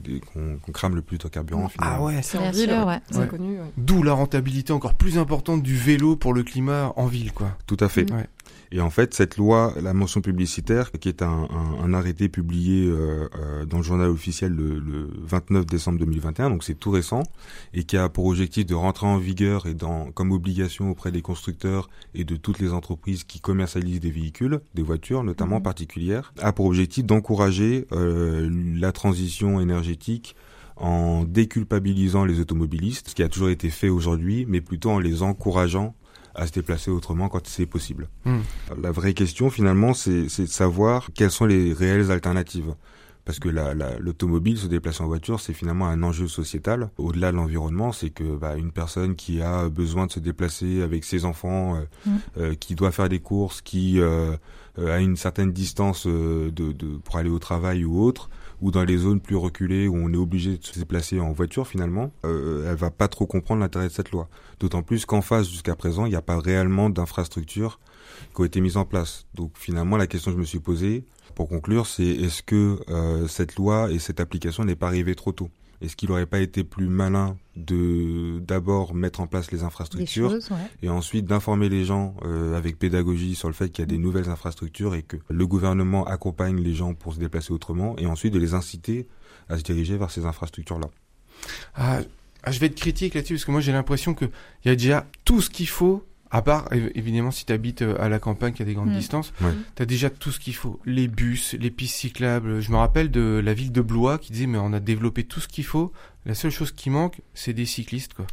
crame 0.73 0.95
le 0.95 1.01
plus 1.01 1.17
de 1.17 1.27
carburant. 1.27 1.67
finalement. 1.69 1.95
Ah 1.97 2.03
ouais. 2.03 2.21
C'est 2.21 2.38
en 2.38 2.41
Bien 2.41 2.51
ville, 2.51 2.69
sûr, 2.69 2.77
ouais. 2.79 2.85
ouais. 2.85 3.00
c'est 3.11 3.17
Ouais. 3.19 3.27
connu. 3.27 3.59
ouais. 3.59 3.71
D'où 3.77 4.03
la 4.03 4.13
rentabilité 4.13 4.73
encore 4.73 4.93
plus 4.95 5.17
importante 5.17 5.61
du 5.63 5.75
vélo 5.75 6.15
pour 6.15 6.33
le 6.33 6.43
climat 6.43 6.93
en 6.95 7.05
ville, 7.07 7.31
quoi. 7.33 7.57
Tout 7.67 7.77
à 7.79 7.89
fait. 7.89 8.09
Mm. 8.11 8.23
Et 8.73 8.79
en 8.79 8.89
fait, 8.89 9.13
cette 9.13 9.35
loi, 9.35 9.73
la 9.81 9.93
mention 9.93 10.21
publicitaire, 10.21 10.91
qui 10.93 11.09
est 11.09 11.21
un, 11.21 11.47
un- 11.49 11.83
un 11.83 11.93
arrêté 11.93 12.29
publié 12.29 12.85
euh, 12.87 13.27
euh, 13.37 13.65
dans 13.65 13.77
le 13.77 13.83
journal 13.83 14.09
officiel 14.09 14.53
le, 14.53 14.79
le 14.79 15.09
29 15.23 15.65
décembre 15.65 15.99
2021, 15.99 16.49
donc 16.51 16.63
c'est 16.63 16.75
tout 16.75 16.91
récent, 16.91 17.23
et 17.73 17.83
qui 17.83 17.97
a 17.97 18.07
pour 18.07 18.25
objectif 18.27 18.65
de 18.65 18.73
rentrer 18.73 19.07
en 19.07 19.17
vigueur 19.17 19.65
et 19.65 19.73
dans, 19.73 20.11
comme 20.11 20.31
obligation 20.31 20.89
auprès 20.89 21.11
des 21.11 21.21
constructeurs 21.21 21.89
et 22.15 22.23
de 22.23 22.37
toutes 22.37 22.59
les 22.59 22.71
entreprises 22.71 23.25
qui 23.25 23.41
commercialisent 23.41 23.99
des 23.99 24.09
véhicules, 24.11 24.61
des 24.73 24.83
voitures 24.83 25.23
notamment 25.23 25.57
Mhm. 25.57 25.63
particulières, 25.63 26.33
a 26.39 26.53
pour 26.53 26.67
objectif 26.67 27.03
d'encourager 27.05 27.87
euh, 27.91 28.49
la 28.79 28.93
transition 28.93 29.59
énergétique 29.59 30.35
en 30.77 31.25
déculpabilisant 31.25 32.23
les 32.25 32.39
automobilistes, 32.39 33.09
ce 33.09 33.15
qui 33.15 33.21
a 33.23 33.29
toujours 33.29 33.49
été 33.49 33.69
fait 33.69 33.89
aujourd'hui, 33.89 34.45
mais 34.47 34.61
plutôt 34.61 34.91
en 34.91 34.99
les 34.99 35.21
encourageant 35.23 35.93
à 36.35 36.47
se 36.47 36.51
déplacer 36.51 36.91
autrement 36.91 37.29
quand 37.29 37.45
c'est 37.47 37.65
possible. 37.65 38.07
Hmm. 38.25 38.39
La 38.81 38.91
vraie 38.91 39.13
question 39.13 39.50
finalement, 39.50 39.93
c'est 39.93 40.29
c'est 40.29 40.43
de 40.43 40.47
savoir 40.50 41.09
quelles 41.13 41.31
sont 41.31 41.45
les 41.45 41.73
réelles 41.73 42.11
alternatives. 42.11 42.73
Parce 43.23 43.38
que 43.38 43.50
la- 43.50 43.75
la- 43.75 44.00
l'automobile, 44.00 44.57
se 44.57 44.65
déplacer 44.65 45.03
en 45.03 45.07
voiture, 45.07 45.39
c'est 45.39 45.53
finalement 45.53 45.88
un 45.88 46.01
enjeu 46.01 46.27
sociétal. 46.27 46.89
Au-delà 46.97 47.31
de 47.31 47.38
l'environnement, 47.38 47.91
c'est 47.91 48.09
que 48.09 48.35
bah, 48.35 48.55
une 48.57 48.71
personne 48.71 49.15
qui 49.15 49.43
a 49.43 49.69
besoin 49.69 50.07
de 50.07 50.11
se 50.11 50.19
déplacer 50.19 50.81
avec 50.81 51.03
ses 51.03 51.23
enfants, 51.23 51.75
euh, 51.75 51.79
Mm. 52.07 52.17
euh, 52.39 52.55
qui 52.55 52.73
doit 52.73 52.89
faire 52.91 53.09
des 53.09 53.19
courses, 53.19 53.61
qui 53.61 54.00
euh, 54.01 54.35
euh, 54.79 54.95
a 54.95 55.00
une 55.00 55.17
certaine 55.17 55.51
distance 55.51 56.07
euh, 56.07 56.50
de, 56.50 56.71
de, 56.71 56.97
pour 56.97 57.17
aller 57.17 57.29
au 57.29 57.38
travail 57.38 57.85
ou 57.85 58.01
autre, 58.01 58.27
ou 58.61 58.71
dans 58.71 58.83
les 58.83 58.97
zones 58.97 59.19
plus 59.19 59.35
reculées 59.35 59.87
où 59.87 59.95
on 59.95 60.13
est 60.13 60.17
obligé 60.17 60.57
de 60.57 60.63
se 60.63 60.77
déplacer 60.79 61.19
en 61.19 61.31
voiture 61.31 61.67
finalement, 61.67 62.11
euh, 62.25 62.69
elle 62.69 62.77
va 62.77 62.91
pas 62.91 63.07
trop 63.07 63.25
comprendre 63.25 63.61
l'intérêt 63.61 63.87
de 63.87 63.93
cette 63.93 64.11
loi. 64.11 64.29
D'autant 64.59 64.83
plus 64.83 65.05
qu'en 65.05 65.21
face, 65.21 65.49
jusqu'à 65.49 65.75
présent, 65.75 66.05
il 66.05 66.09
n'y 66.09 66.15
a 66.15 66.21
pas 66.21 66.39
réellement 66.39 66.89
d'infrastructures 66.89 67.79
qui 68.33 68.41
ont 68.41 68.45
été 68.45 68.61
mises 68.61 68.77
en 68.77 68.85
place. 68.85 69.25
Donc 69.33 69.53
finalement, 69.55 69.97
la 69.97 70.07
question 70.07 70.31
que 70.31 70.37
je 70.37 70.41
me 70.41 70.45
suis 70.45 70.59
posée, 70.59 71.05
pour 71.35 71.49
conclure, 71.49 71.87
c'est 71.87 72.05
est-ce 72.05 72.43
que 72.43 72.79
euh, 72.89 73.27
cette 73.27 73.55
loi 73.55 73.91
et 73.91 73.99
cette 73.99 74.19
application 74.19 74.63
n'est 74.63 74.75
pas 74.75 74.87
arrivée 74.87 75.15
trop 75.15 75.31
tôt? 75.31 75.49
Est-ce 75.81 75.95
qu'il 75.95 76.09
n'aurait 76.09 76.27
pas 76.27 76.39
été 76.39 76.63
plus 76.63 76.88
malin 76.88 77.38
de 77.55 78.39
d'abord 78.39 78.93
mettre 78.93 79.19
en 79.19 79.27
place 79.27 79.51
les 79.51 79.63
infrastructures 79.63 80.29
choses, 80.29 80.51
ouais. 80.51 80.57
et 80.83 80.89
ensuite 80.89 81.25
d'informer 81.25 81.69
les 81.69 81.85
gens 81.85 82.15
euh, 82.23 82.55
avec 82.55 82.77
pédagogie 82.77 83.35
sur 83.35 83.47
le 83.47 83.53
fait 83.53 83.69
qu'il 83.69 83.81
y 83.81 83.88
a 83.88 83.88
des 83.88 83.97
nouvelles 83.97 84.29
infrastructures 84.29 84.95
et 84.95 85.01
que 85.01 85.17
le 85.29 85.47
gouvernement 85.47 86.05
accompagne 86.05 86.61
les 86.61 86.73
gens 86.73 86.93
pour 86.93 87.13
se 87.13 87.19
déplacer 87.19 87.51
autrement 87.51 87.95
et 87.97 88.05
ensuite 88.05 88.33
de 88.33 88.39
les 88.39 88.53
inciter 88.53 89.07
à 89.50 89.57
se 89.57 89.63
diriger 89.63 89.97
vers 89.97 90.11
ces 90.11 90.25
infrastructures-là? 90.25 90.89
Ah, 91.75 92.01
ah, 92.43 92.51
je 92.51 92.59
vais 92.59 92.67
être 92.67 92.75
critique 92.75 93.13
là-dessus 93.15 93.35
parce 93.35 93.45
que 93.45 93.51
moi 93.51 93.61
j'ai 93.61 93.71
l'impression 93.71 94.13
qu'il 94.13 94.29
y 94.65 94.69
a 94.69 94.75
déjà 94.75 95.07
tout 95.25 95.41
ce 95.41 95.50
qu'il 95.50 95.67
faut. 95.67 96.05
À 96.31 96.41
part, 96.41 96.69
év- 96.71 96.91
évidemment, 96.95 97.31
si 97.31 97.45
tu 97.45 97.51
habites 97.53 97.81
à 97.81 98.07
la 98.07 98.17
campagne 98.19 98.53
qui 98.53 98.61
a 98.61 98.65
des 98.65 98.73
grandes 98.73 98.89
Mm. 98.91 98.97
distances, 98.97 99.33
Ouais. 99.41 99.51
tu 99.75 99.83
as 99.83 99.85
déjà 99.85 100.09
tout 100.09 100.31
ce 100.31 100.39
qu'il 100.39 100.55
faut. 100.55 100.79
Les 100.85 101.07
bus, 101.09 101.55
les 101.59 101.71
pistes 101.71 101.95
cyclables. 101.97 102.61
Je 102.61 102.71
me 102.71 102.77
rappelle 102.77 103.11
de 103.11 103.41
la 103.43 103.53
ville 103.53 103.71
de 103.73 103.81
Blois 103.81 104.17
qui 104.17 104.31
disait, 104.31 104.47
mais 104.47 104.57
on 104.57 104.71
a 104.71 104.79
développé 104.79 105.23
tout 105.25 105.41
ce 105.41 105.47
qu'il 105.50 105.65
faut. 105.65 105.91
La 106.25 106.35
seule 106.35 106.51
chose 106.51 106.71
qui 106.71 106.89
manque, 106.91 107.21
c'est 107.33 107.53
des 107.53 107.65
cyclistes, 107.65 108.13
quoi. 108.13 108.27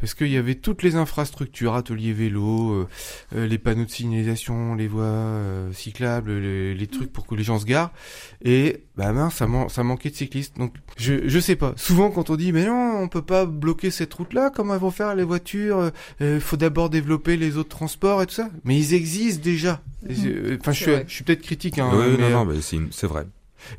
Parce 0.00 0.14
qu'il 0.14 0.28
y 0.28 0.36
avait 0.36 0.54
toutes 0.56 0.82
les 0.82 0.96
infrastructures, 0.96 1.74
ateliers 1.74 2.12
vélo, 2.12 2.70
euh, 2.72 2.88
euh, 3.34 3.46
les 3.46 3.58
panneaux 3.58 3.84
de 3.84 3.90
signalisation, 3.90 4.74
les 4.74 4.88
voies 4.88 5.04
euh, 5.04 5.72
cyclables, 5.72 6.32
les, 6.32 6.74
les 6.74 6.86
trucs 6.86 7.12
pour 7.12 7.26
que 7.26 7.34
les 7.34 7.42
gens 7.42 7.58
se 7.58 7.64
garent. 7.66 7.92
Et 8.42 8.84
bah 8.96 9.12
mince, 9.12 9.34
ça, 9.36 9.46
man- 9.46 9.68
ça 9.68 9.82
manquait 9.82 10.10
de 10.10 10.14
cyclistes. 10.14 10.56
Donc 10.58 10.74
je 10.98 11.28
je 11.28 11.38
sais 11.38 11.56
pas. 11.56 11.72
Souvent 11.76 12.10
quand 12.10 12.30
on 12.30 12.36
dit 12.36 12.52
mais 12.52 12.64
non, 12.66 12.98
on 13.00 13.08
peut 13.08 13.22
pas 13.22 13.44
bloquer 13.46 13.90
cette 13.90 14.12
route-là, 14.14 14.50
comment 14.54 14.74
elles 14.74 14.80
vont 14.80 14.90
faire 14.90 15.14
les 15.14 15.24
voitures 15.24 15.90
Il 16.20 16.40
faut 16.40 16.56
d'abord 16.56 16.90
développer 16.90 17.36
les 17.36 17.56
autres 17.56 17.68
transports 17.70 18.22
et 18.22 18.26
tout 18.26 18.34
ça. 18.34 18.48
Mais 18.64 18.78
ils 18.78 18.92
existent 18.94 19.42
déjà. 19.44 19.82
Et, 20.08 20.14
euh, 20.26 20.58
Enfin, 20.60 20.72
je 20.72 20.82
suis 20.82 20.92
je 21.06 21.12
suis 21.14 21.24
peut-être 21.24 21.42
critique. 21.42 21.78
Hein, 21.78 21.90
Oui, 21.92 22.04
mais, 22.18 22.18
non, 22.18 22.24
euh, 22.24 22.30
non, 22.32 22.44
mais 22.44 22.88
c'est 22.90 23.06
vrai. 23.06 23.26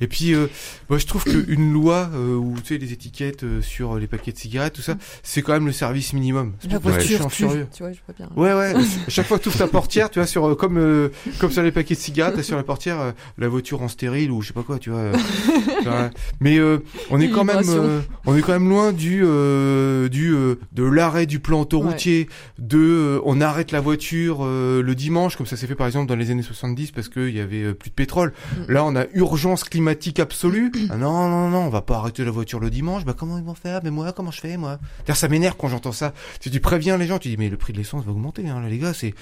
Et 0.02 0.08
puis, 0.08 0.34
euh, 0.34 0.48
moi, 0.90 1.00
je 1.00 1.06
trouve 1.06 1.24
qu'une 1.24 1.72
loi 1.74 2.10
euh, 2.14 2.36
où 2.36 2.56
tu 2.62 2.74
sais 2.74 2.78
les 2.78 2.94
étiquettes 2.94 3.44
euh, 3.44 3.62
sur 3.62 3.98
les 3.98 4.08
paquets 4.08 4.32
de 4.32 4.38
cigarettes, 4.38 4.74
tout 4.74 4.82
ça, 4.82 4.96
c'est 5.24 5.42
quand 5.42 5.54
même 5.54 5.66
le 5.66 5.72
service 5.72 6.14
minimum. 6.14 6.54
C'est 6.60 6.72
La 6.72 6.80
voiture 6.80 7.28
tue, 7.28 7.36
furieux. 7.48 7.68
tu 7.74 7.84
vois, 7.84 7.92
je 7.92 8.00
vois 8.06 8.16
bien. 8.18 8.30
Ouais, 8.36 8.54
ouais. 8.54 8.76
à 9.08 9.10
chaque 9.10 9.28
fois 9.28 9.38
que 9.38 9.44
tu 9.44 9.50
ouvres 9.50 9.58
ta 9.58 9.68
portière, 9.68 10.10
tu 10.10 10.20
vois, 10.20 10.28
sur 10.28 10.46
euh, 10.48 10.56
comme 10.56 10.78
euh, 10.78 11.10
comme 11.40 11.52
sur 11.52 11.64
les 11.64 11.72
paquets 11.72 11.96
de 11.96 12.00
cigarettes, 12.00 12.42
sur 12.42 12.56
la 12.58 12.64
portière 12.64 13.00
euh, 13.00 13.12
la 13.38 13.48
voiture 13.48 13.82
en 13.82 13.88
stérile 13.88 14.32
ou 14.32 14.42
je 14.42 14.48
sais 14.48 14.54
pas 14.54 14.64
quoi, 14.64 14.80
tu 14.80 14.90
vois. 14.90 15.12
ouais. 15.86 16.10
Mais 16.40 16.58
euh, 16.58 16.80
on 17.10 17.20
est 17.20 17.30
quand 17.30 17.44
même 17.44 17.64
euh, 17.68 18.02
on 18.26 18.36
est 18.36 18.42
quand 18.42 18.54
même 18.54 18.70
loin 18.70 18.92
du 18.94 19.22
euh, 19.24 20.10
du 20.10 20.34
euh, 20.34 20.56
de 20.74 20.84
l'arrêt 20.84 21.26
du 21.26 21.40
plan 21.40 21.62
autoroutier, 21.62 22.28
de 22.60 22.78
euh, 22.78 23.22
on 23.26 23.42
arrête 23.42 23.72
la 23.72 23.82
voiture 23.82 24.40
euh, 24.42 24.82
le 24.82 24.96
dimanche 24.96 25.36
comme 25.36 25.46
ça 25.46 25.58
s'est 25.58 25.68
fait 25.68 25.76
par 25.76 25.88
exemple 25.88 26.08
dans 26.08 26.16
les 26.16 26.32
années 26.32 26.44
70 26.44 26.92
parce 26.92 27.10
qu'il 27.10 27.36
y 27.36 27.40
avait 27.40 27.74
plus 27.74 27.90
de 27.90 27.96
pétrole. 27.96 28.34
Mm. 28.68 28.72
Là, 28.72 28.86
on 28.86 28.96
a 28.96 29.06
urgence 29.14 29.64
climatique 29.78 30.20
absolue. 30.20 30.72
Ah 30.90 30.98
non, 30.98 31.30
non, 31.30 31.50
non, 31.50 31.60
on 31.60 31.70
va 31.70 31.82
pas 31.82 31.98
arrêter 31.98 32.26
la 32.26 32.32
voiture 32.32 32.60
le 32.60 32.72
dimanche. 32.72 33.06
Bah 33.06 33.14
comment 33.16 33.38
ils 33.38 33.44
vont 33.44 33.54
faire? 33.54 33.82
Mais 33.84 33.92
moi, 33.92 34.12
comment 34.12 34.32
je 34.32 34.42
fais 34.42 34.58
moi? 34.58 34.80
Ça 35.14 35.28
m'énerve 35.28 35.56
quand 35.56 35.68
j'entends 35.68 35.92
ça. 35.92 36.14
Tu, 36.42 36.50
tu 36.50 36.60
préviens 36.60 36.98
les 36.98 37.06
gens, 37.06 37.20
tu 37.20 37.30
dis 37.30 37.38
mais 37.38 37.48
le 37.48 37.58
prix 37.58 37.74
de 37.74 37.78
l'essence 37.78 38.04
va 38.04 38.12
augmenter, 38.12 38.50
hein, 38.50 38.60
les 38.68 38.80
gars. 38.80 38.96
C'est 38.96 39.14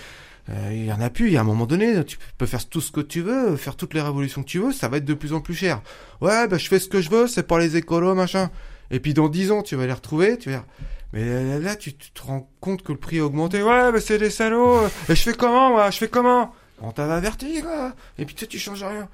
euh, 0.50 0.70
il 0.72 0.86
y 0.86 0.94
en 0.94 1.02
a 1.02 1.10
plus. 1.10 1.28
Il 1.28 1.34
y 1.34 1.38
a 1.38 1.42
un 1.42 1.46
moment 1.46 1.66
donné, 1.66 2.06
tu 2.06 2.18
peux 2.38 2.46
faire 2.46 2.66
tout 2.70 2.80
ce 2.80 2.94
que 2.94 3.02
tu 3.02 3.20
veux, 3.20 3.58
faire 3.58 3.76
toutes 3.76 3.94
les 3.94 4.02
révolutions 4.02 4.44
que 4.44 4.48
tu 4.48 4.60
veux, 4.60 4.72
ça 4.72 4.88
va 4.88 4.98
être 4.98 5.06
de 5.06 5.14
plus 5.14 5.34
en 5.34 5.42
plus 5.42 5.56
cher. 5.56 5.82
Ouais, 6.22 6.48
bah 6.48 6.58
je 6.58 6.70
fais 6.70 6.80
ce 6.80 6.88
que 6.88 7.02
je 7.02 7.10
veux, 7.10 7.28
c'est 7.28 7.44
pour 7.44 7.58
les 7.58 7.76
écolos, 7.76 8.16
machin. 8.16 8.50
Et 8.92 9.02
puis 9.02 9.14
dans 9.14 9.28
10 9.28 9.52
ans, 9.52 9.62
tu 9.62 9.76
vas 9.76 9.86
les 9.86 9.94
retrouver, 9.94 10.38
tu 10.38 10.52
vas 10.52 10.64
mais 11.12 11.60
là, 11.60 11.78
tu, 11.78 11.94
te 11.94 12.22
rends 12.22 12.50
compte 12.60 12.82
que 12.82 12.92
le 12.92 12.98
prix 12.98 13.20
a 13.20 13.26
augmenté. 13.26 13.64
Ouais, 13.64 13.92
mais 13.92 14.02
c'est 14.02 14.18
des 14.18 14.30
salauds. 14.30 14.86
Et 15.08 15.16
je 15.16 15.22
fais 15.22 15.34
comment, 15.34 15.70
moi? 15.70 15.90
Je 15.90 15.98
fais 15.98 16.10
comment? 16.10 16.54
On 16.82 16.92
t'avait 16.92 17.14
averti, 17.14 17.62
quoi. 17.62 17.94
Et 18.18 18.26
puis 18.26 18.36
tu 18.36 18.48
tu 18.48 18.60
changes 18.60 18.84
rien. 18.84 19.08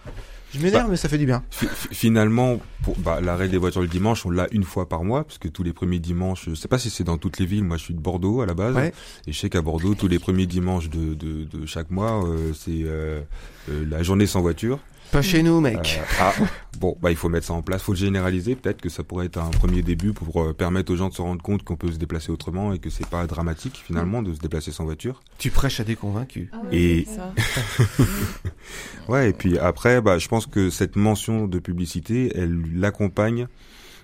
Je 0.53 0.59
m'énerve, 0.59 0.89
mais 0.89 0.97
ça 0.97 1.07
fait 1.07 1.17
du 1.17 1.25
bien. 1.25 1.43
Fi- 1.49 1.67
fi- 1.67 1.87
Finalement, 1.95 2.59
pour 2.83 2.97
bah, 2.99 3.21
l'arrêt 3.21 3.47
des 3.47 3.57
voitures 3.57 3.81
le 3.81 3.87
dimanche, 3.87 4.25
on 4.25 4.29
l'a 4.29 4.47
une 4.51 4.63
fois 4.63 4.89
par 4.89 5.03
mois, 5.03 5.23
parce 5.23 5.37
que 5.37 5.47
tous 5.47 5.63
les 5.63 5.71
premiers 5.73 5.99
dimanches, 5.99 6.49
je 6.49 6.55
sais 6.55 6.67
pas 6.67 6.77
si 6.77 6.89
c'est 6.89 7.03
dans 7.05 7.17
toutes 7.17 7.39
les 7.39 7.45
villes, 7.45 7.63
moi 7.63 7.77
je 7.77 7.83
suis 7.83 7.93
de 7.93 7.99
Bordeaux 8.01 8.41
à 8.41 8.45
la 8.45 8.53
base, 8.53 8.75
Ouais. 8.75 8.93
et 9.27 9.31
je 9.31 9.39
sais 9.39 9.49
qu'à 9.49 9.61
Bordeaux, 9.61 9.95
tous 9.95 10.07
les 10.09 10.19
premiers 10.19 10.47
dimanches 10.47 10.89
de, 10.89 11.13
de, 11.13 11.45
de 11.45 11.65
chaque 11.65 11.89
mois, 11.89 12.25
euh, 12.25 12.51
c'est 12.53 12.81
euh, 12.83 13.21
euh, 13.69 13.85
la 13.89 14.03
journée 14.03 14.27
sans 14.27 14.41
voiture. 14.41 14.79
Pas 15.11 15.21
chez 15.21 15.43
nous, 15.43 15.59
mec. 15.59 15.99
Euh, 16.01 16.05
ah, 16.21 16.33
bon, 16.79 16.97
bah 17.01 17.11
il 17.11 17.17
faut 17.17 17.27
mettre 17.27 17.45
ça 17.47 17.53
en 17.53 17.61
place, 17.61 17.81
faut 17.83 17.91
le 17.91 17.97
généraliser, 17.97 18.55
peut-être 18.55 18.79
que 18.81 18.87
ça 18.89 19.03
pourrait 19.03 19.25
être 19.25 19.37
un 19.39 19.49
premier 19.49 19.81
début 19.81 20.13
pour 20.13 20.41
euh, 20.41 20.53
permettre 20.53 20.93
aux 20.93 20.95
gens 20.95 21.09
de 21.09 21.13
se 21.13 21.21
rendre 21.21 21.41
compte 21.41 21.63
qu'on 21.63 21.75
peut 21.75 21.91
se 21.91 21.97
déplacer 21.97 22.31
autrement 22.31 22.71
et 22.73 22.79
que 22.79 22.89
c'est 22.89 23.05
pas 23.07 23.27
dramatique 23.27 23.83
finalement 23.85 24.21
de 24.23 24.33
se 24.33 24.39
déplacer 24.39 24.71
sans 24.71 24.85
voiture. 24.85 25.21
Tu 25.37 25.51
prêches 25.51 25.81
à 25.81 25.83
des 25.83 25.95
convaincus. 25.97 26.49
Et 26.71 27.05
Ça. 27.05 27.33
Ouais, 29.09 29.31
et 29.31 29.33
puis 29.33 29.57
après, 29.57 29.99
bah, 30.01 30.17
je 30.17 30.27
pense 30.27 30.45
que 30.45 30.69
cette 30.69 30.95
mention 30.95 31.47
de 31.47 31.59
publicité, 31.59 32.31
elle 32.35 32.61
l'accompagne 32.75 33.47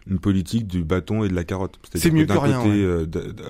une 0.09 0.19
politique 0.19 0.67
du 0.67 0.83
bâton 0.83 1.23
et 1.23 1.29
de 1.29 1.35
la 1.35 1.43
carotte. 1.43 1.79
C'est 1.93 2.11
mieux 2.11 2.25
que 2.25 2.33
rien, 2.33 2.57
côté, 2.57 2.69
ouais. 2.69 2.75
euh, 2.83 3.05
d- 3.05 3.33
d- 3.33 3.43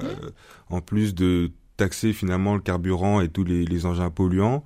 en 0.69 0.81
plus 0.81 1.15
de 1.15 1.51
taxer 1.77 2.13
finalement 2.13 2.55
le 2.55 2.61
carburant 2.61 3.21
et 3.21 3.29
tous 3.29 3.43
les, 3.43 3.65
les 3.65 3.85
engins 3.85 4.09
polluants 4.09 4.63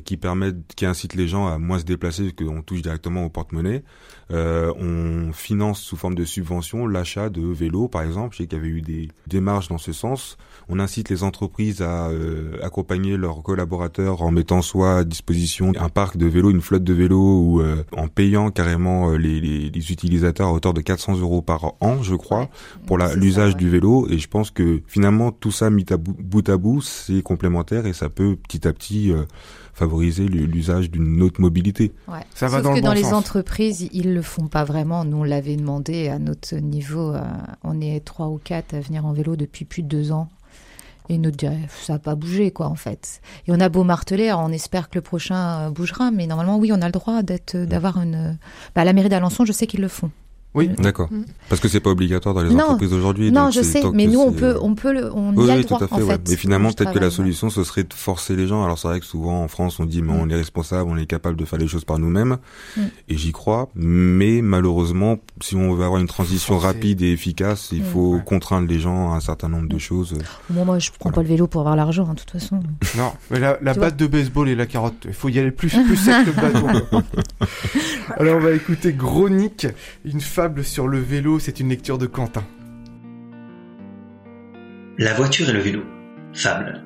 qui 0.00 0.16
permettent, 0.16 0.74
qui 0.74 0.86
incitent 0.86 1.14
les 1.14 1.28
gens 1.28 1.46
à 1.46 1.58
moins 1.58 1.78
se 1.78 1.84
déplacer 1.84 2.32
qu'on 2.32 2.62
touche 2.62 2.82
directement 2.82 3.24
au 3.24 3.30
porte-monnaie, 3.30 3.84
on 4.30 5.32
finance 5.32 5.80
sous 5.80 5.96
forme 5.96 6.14
de 6.14 6.24
subvention 6.24 6.86
l'achat 6.86 7.28
de 7.28 7.42
vélos, 7.42 7.88
par 7.88 8.02
exemple. 8.02 8.34
Je 8.34 8.38
sais 8.38 8.46
qu'il 8.46 8.58
y 8.58 8.60
avait 8.60 8.70
eu 8.70 8.82
des 8.82 9.08
démarches 9.26 9.68
dans 9.68 9.78
ce 9.78 9.92
sens. 9.92 10.36
On 10.68 10.80
incite 10.80 11.10
les 11.10 11.22
entreprises 11.22 11.82
à 11.82 12.08
euh, 12.08 12.56
accompagner 12.62 13.16
leurs 13.16 13.42
collaborateurs 13.42 14.22
en 14.22 14.30
mettant 14.30 14.62
soit 14.62 14.98
à 14.98 15.04
disposition 15.04 15.72
un 15.78 15.88
parc 15.88 16.16
de 16.16 16.26
vélos, 16.26 16.50
une 16.50 16.62
flotte 16.62 16.84
de 16.84 16.94
vélos, 16.94 17.40
ou 17.40 17.60
euh, 17.60 17.82
en 17.96 18.08
payant 18.08 18.50
carrément 18.50 19.10
euh, 19.10 19.16
les, 19.16 19.40
les, 19.40 19.70
les 19.70 19.92
utilisateurs 19.92 20.48
à 20.48 20.52
hauteur 20.52 20.72
de 20.72 20.80
400 20.80 21.18
euros 21.18 21.42
par 21.42 21.74
an, 21.80 22.02
je 22.02 22.14
crois, 22.14 22.48
pour 22.86 22.98
l'usage 22.98 23.52
ouais. 23.52 23.58
du 23.58 23.68
vélo. 23.68 24.06
Et 24.08 24.18
je 24.18 24.28
pense 24.28 24.50
que 24.50 24.80
finalement 24.86 25.32
tout 25.32 25.52
ça 25.52 25.70
mis 25.70 25.86
à 25.90 25.96
bout, 25.96 26.16
bout 26.18 26.48
à 26.48 26.56
bout, 26.56 26.80
c'est 26.80 27.22
complémentaire 27.22 27.86
et 27.86 27.92
ça 27.92 28.08
peut 28.08 28.36
petit 28.36 28.66
à 28.66 28.72
petit 28.72 29.12
euh, 29.12 29.24
favoriser 29.74 30.26
l'usage 30.28 30.90
d'une 30.90 31.20
autre 31.22 31.40
mobilité. 31.40 31.92
Ouais. 32.08 32.20
Ça 32.34 32.46
va 32.46 32.58
Sauf 32.58 32.64
dans 32.64 32.70
que 32.70 32.76
le 32.76 32.82
dans 32.82 32.92
les 32.94 33.12
entreprises, 33.12 33.88
ils 33.92 34.13
le 34.14 34.22
font 34.22 34.48
pas 34.48 34.64
vraiment. 34.64 35.04
Nous, 35.04 35.18
on 35.18 35.24
l'avait 35.24 35.56
demandé 35.56 36.08
à 36.08 36.18
notre 36.18 36.56
niveau. 36.56 37.14
euh, 37.14 37.22
on 37.62 37.80
est 37.80 38.04
trois 38.04 38.28
ou 38.28 38.38
quatre 38.42 38.74
à 38.74 38.80
venir 38.80 39.04
en 39.04 39.12
vélo 39.12 39.36
depuis 39.36 39.64
plus 39.64 39.82
de 39.82 39.88
deux 39.88 40.12
ans. 40.12 40.28
Et 41.10 41.18
nous 41.18 41.30
dirait, 41.30 41.68
ça 41.68 41.94
n'a 41.94 41.98
pas 41.98 42.14
bougé, 42.14 42.50
quoi, 42.50 42.66
en 42.66 42.76
fait. 42.76 43.20
Et 43.46 43.52
on 43.52 43.60
a 43.60 43.68
beau 43.68 43.84
marteler, 43.84 44.28
alors 44.28 44.40
on 44.40 44.52
espère 44.52 44.88
que 44.88 44.94
le 44.94 45.02
prochain 45.02 45.66
euh, 45.66 45.70
bougera, 45.70 46.10
mais 46.10 46.26
normalement, 46.26 46.56
oui, 46.56 46.70
on 46.72 46.80
a 46.80 46.86
le 46.86 46.92
droit 46.92 47.22
d'être, 47.22 47.56
d'avoir 47.56 48.00
une. 48.00 48.38
Bah, 48.74 48.80
à 48.82 48.84
la 48.84 48.94
mairie 48.94 49.10
d'Alençon, 49.10 49.44
je 49.44 49.52
sais 49.52 49.66
qu'ils 49.66 49.82
le 49.82 49.88
font. 49.88 50.10
Oui. 50.54 50.68
D'accord. 50.78 51.08
Mm. 51.12 51.24
Parce 51.48 51.60
que 51.60 51.68
c'est 51.68 51.80
pas 51.80 51.90
obligatoire 51.90 52.34
dans 52.34 52.42
les 52.42 52.50
Non. 52.54 52.64
entreprises 52.64 52.92
aujourd'hui. 52.92 53.32
non, 53.32 53.50
je 53.50 53.60
sais, 53.62 53.82
mais 53.92 54.06
nous, 54.06 54.20
on 54.20 54.32
peut, 54.32 54.44
euh, 54.54 54.58
on 54.62 54.74
peut, 54.74 54.92
le, 54.92 55.12
on 55.12 55.34
Oui, 55.34 55.46
y 55.46 55.50
a 55.50 55.54
oui, 55.54 55.58
le 55.58 55.64
droit, 55.64 55.78
tout 55.78 55.84
à 55.84 55.88
fait. 55.88 55.94
en 55.94 55.98
ouais. 56.06 56.12
fait. 56.14 56.28
Mais 56.28 56.36
finalement, 56.36 56.72
peut-être 56.72 56.92
que 56.92 56.98
la 57.00 57.10
solution, 57.10 57.50
ce 57.50 57.64
serait 57.64 57.82
de 57.84 57.92
forcer 57.92 58.36
les 58.36 58.46
gens. 58.46 58.62
Alors 58.64 58.78
c'est 58.78 58.86
vrai 58.88 59.00
que 59.00 59.06
souvent 59.06 59.42
en 59.42 59.48
France, 59.48 59.80
on 59.80 59.84
dit, 59.84 60.00
mais 60.02 60.12
Mm. 60.12 60.20
on 60.20 60.28
est 60.30 60.36
responsable, 60.36 60.88
on 60.90 60.96
est 60.96 61.06
capable 61.06 61.36
de 61.36 61.44
faire 61.44 61.58
les 61.58 61.66
choses 61.68 61.84
par 61.84 61.98
nous-mêmes, 61.98 62.38
Mm. 62.76 62.80
et 63.08 63.16
j'y 63.16 63.32
crois. 63.32 63.68
Mais 63.74 64.40
malheureusement, 64.42 65.18
si 65.40 65.56
on 65.56 65.74
veut 65.74 65.84
avoir 65.84 66.00
une 66.00 66.06
transition 66.06 66.54
Forcer. 66.54 66.66
rapide 66.68 67.02
et 67.02 67.12
efficace, 67.12 67.70
il 67.72 67.82
Mm. 67.82 67.86
faut 67.86 68.14
Ouais. 68.14 68.22
contraindre 68.24 68.68
les 68.68 68.78
gens 68.78 69.12
à 69.12 69.16
un 69.16 69.20
certain 69.20 69.48
nombre 69.48 69.68
de 69.68 69.78
choses. 69.78 70.16
Moi, 70.50 70.64
moi, 70.64 70.78
je 70.78 70.90
prends 70.90 71.10
Voilà. 71.10 71.14
pas 71.16 71.22
le 71.22 71.28
vélo 71.28 71.46
pour 71.48 71.60
avoir 71.62 71.74
l'argent, 71.76 72.06
hein, 72.08 72.14
de 72.14 72.20
toute 72.20 72.30
façon. 72.30 72.60
Non, 72.96 73.12
mais 73.30 73.40
la, 73.40 73.58
la 73.60 73.74
batte 73.74 73.96
de 73.96 74.06
baseball 74.06 74.48
et 74.48 74.54
la 74.54 74.66
carotte, 74.66 74.94
il 75.06 75.12
faut 75.14 75.28
y 75.28 75.38
aller 75.38 75.50
plus, 75.50 75.68
plus 75.70 75.96
sec 75.96 76.24
que 76.26 76.30
le 76.30 76.36
bâton. 76.36 77.02
Alors 78.16 78.36
on 78.36 78.40
va 78.40 78.52
écouter 78.52 78.92
Gronique, 78.92 79.66
une 80.04 80.20
sur 80.62 80.88
le 80.88 80.98
vélo, 80.98 81.38
c'est 81.38 81.60
une 81.60 81.70
lecture 81.70 81.98
de 81.98 82.06
Quentin. 82.06 82.44
La 84.98 85.14
voiture 85.14 85.48
et 85.48 85.52
le 85.52 85.60
vélo. 85.60 85.82
Fable. 86.32 86.84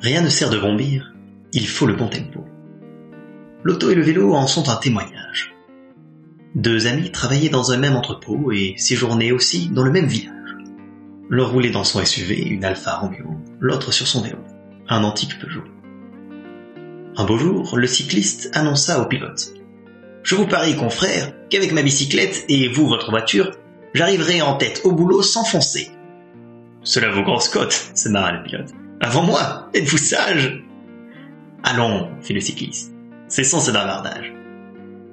Rien 0.00 0.22
ne 0.22 0.28
sert 0.28 0.50
de 0.50 0.58
bondir, 0.58 1.12
il 1.52 1.66
faut 1.66 1.86
le 1.86 1.94
bon 1.94 2.08
tempo. 2.08 2.44
L'auto 3.62 3.90
et 3.90 3.94
le 3.94 4.02
vélo 4.02 4.34
en 4.34 4.46
sont 4.46 4.68
un 4.68 4.76
témoignage. 4.76 5.54
Deux 6.54 6.86
amis 6.86 7.10
travaillaient 7.10 7.48
dans 7.48 7.72
un 7.72 7.78
même 7.78 7.96
entrepôt 7.96 8.52
et 8.52 8.74
séjournaient 8.76 9.32
aussi 9.32 9.68
dans 9.68 9.84
le 9.84 9.90
même 9.90 10.06
village. 10.06 10.56
L'un 11.30 11.44
roulait 11.44 11.70
dans 11.70 11.84
son 11.84 12.04
SUV, 12.04 12.42
une 12.42 12.64
Alfa 12.64 12.96
Romeo, 12.96 13.40
l'autre 13.58 13.92
sur 13.92 14.06
son 14.06 14.22
vélo, 14.22 14.38
un 14.88 15.02
antique 15.02 15.38
Peugeot. 15.40 15.64
Un 17.16 17.24
beau 17.24 17.38
jour, 17.38 17.76
le 17.76 17.86
cycliste 17.86 18.50
annonça 18.54 19.00
au 19.00 19.06
pilote. 19.06 19.54
Je 20.22 20.34
vous 20.34 20.46
parie, 20.46 20.76
confrère, 20.76 21.32
qu'avec 21.50 21.72
ma 21.72 21.82
bicyclette 21.82 22.44
et 22.48 22.68
vous, 22.68 22.86
votre 22.86 23.10
voiture, 23.10 23.50
j'arriverai 23.92 24.40
en 24.42 24.56
tête 24.56 24.82
au 24.84 24.92
boulot 24.92 25.22
sans 25.22 25.44
foncer. 25.44 25.90
Cela 26.82 27.10
vaut 27.10 27.22
grosse 27.22 27.48
cote, 27.48 27.72
se 27.94 28.08
marra 28.08 28.32
le 28.32 28.42
pilote. 28.42 28.70
Avant 29.00 29.22
moi, 29.22 29.68
êtes-vous 29.74 29.98
sage? 29.98 30.62
Allons, 31.62 32.10
fit 32.22 32.32
le 32.32 32.40
cycliste. 32.40 32.92
Cessons 33.28 33.60
ce 33.60 33.70
bavardage. 33.70 34.32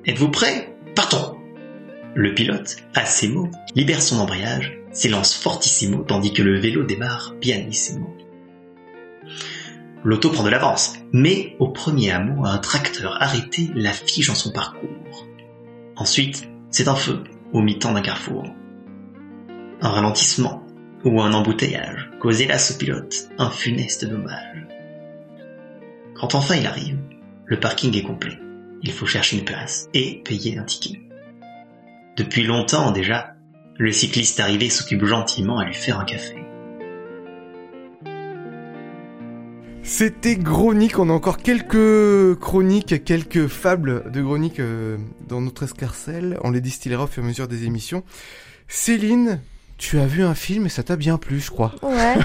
Êtes-vous 0.06 0.30
prêt? 0.30 0.76
Partons 0.96 1.38
Le 2.16 2.34
pilote, 2.34 2.78
à 2.96 3.06
ces 3.06 3.28
mots, 3.28 3.50
libère 3.76 4.02
son 4.02 4.20
embrayage, 4.20 4.80
s'élance 4.92 5.36
fortissimo 5.36 6.04
tandis 6.04 6.34
que 6.34 6.42
le 6.42 6.60
vélo 6.60 6.84
démarre 6.84 7.36
pianissimo. 7.40 8.16
L'auto 10.04 10.30
prend 10.30 10.44
de 10.44 10.50
l'avance, 10.50 10.94
mais 11.12 11.56
au 11.60 11.68
premier 11.68 12.12
hameau, 12.12 12.46
un 12.46 12.58
tracteur 12.58 13.22
arrêté 13.22 13.70
la 13.76 13.92
fige 13.92 14.30
en 14.30 14.36
son 14.36 14.52
parcours. 14.52 15.28
Ensuite, 15.98 16.48
c'est 16.70 16.88
un 16.88 16.96
feu 16.96 17.24
au 17.52 17.62
mi-temps 17.62 17.92
d'un 17.92 18.02
carrefour. 18.02 18.46
Un 19.82 19.90
ralentissement 19.90 20.64
ou 21.04 21.22
un 21.22 21.34
embouteillage 21.34 22.10
cause 22.20 22.42
hélas 22.42 22.72
au 22.72 22.78
pilote 22.78 23.30
un 23.38 23.50
funeste 23.50 24.06
dommage. 24.06 24.68
Quand 26.16 26.36
enfin 26.36 26.56
il 26.56 26.68
arrive, 26.68 27.00
le 27.46 27.60
parking 27.60 27.96
est 27.98 28.04
complet. 28.04 28.40
Il 28.82 28.92
faut 28.92 29.06
chercher 29.06 29.38
une 29.38 29.46
place 29.46 29.90
et 29.94 30.22
payer 30.24 30.58
un 30.58 30.64
ticket. 30.64 31.02
Depuis 32.16 32.44
longtemps 32.44 32.92
déjà, 32.92 33.34
le 33.78 33.92
cycliste 33.92 34.40
arrivé 34.40 34.70
s'occupe 34.70 35.06
gentiment 35.06 35.58
à 35.58 35.66
lui 35.66 35.74
faire 35.74 36.00
un 36.00 36.06
café. 36.06 36.36
C'était 39.90 40.36
Gronique, 40.36 41.00
on 41.00 41.10
a 41.10 41.14
encore 41.14 41.40
quelques 41.40 42.40
chroniques, 42.40 43.04
quelques 43.04 43.48
fables 43.48 44.10
de 44.12 44.22
Gronique 44.22 44.60
euh, 44.60 44.98
dans 45.28 45.42
notre 45.42 45.64
escarcelle, 45.64 46.38
on 46.44 46.52
les 46.52 46.62
distillera 46.62 47.06
au 47.06 47.08
fur 47.08 47.24
et 47.24 47.26
à 47.26 47.30
mesure 47.30 47.48
des 47.48 47.66
émissions. 47.66 48.04
Céline, 48.68 49.42
tu 49.80 50.00
as 50.00 50.06
vu 50.06 50.24
un 50.24 50.36
film 50.36 50.68
et 50.68 50.70
ça 50.70 50.84
t'a 50.84 50.96
bien 50.96 51.18
plu, 51.18 51.40
je 51.40 51.50
crois. 51.50 51.74
Ouais. 51.82 52.16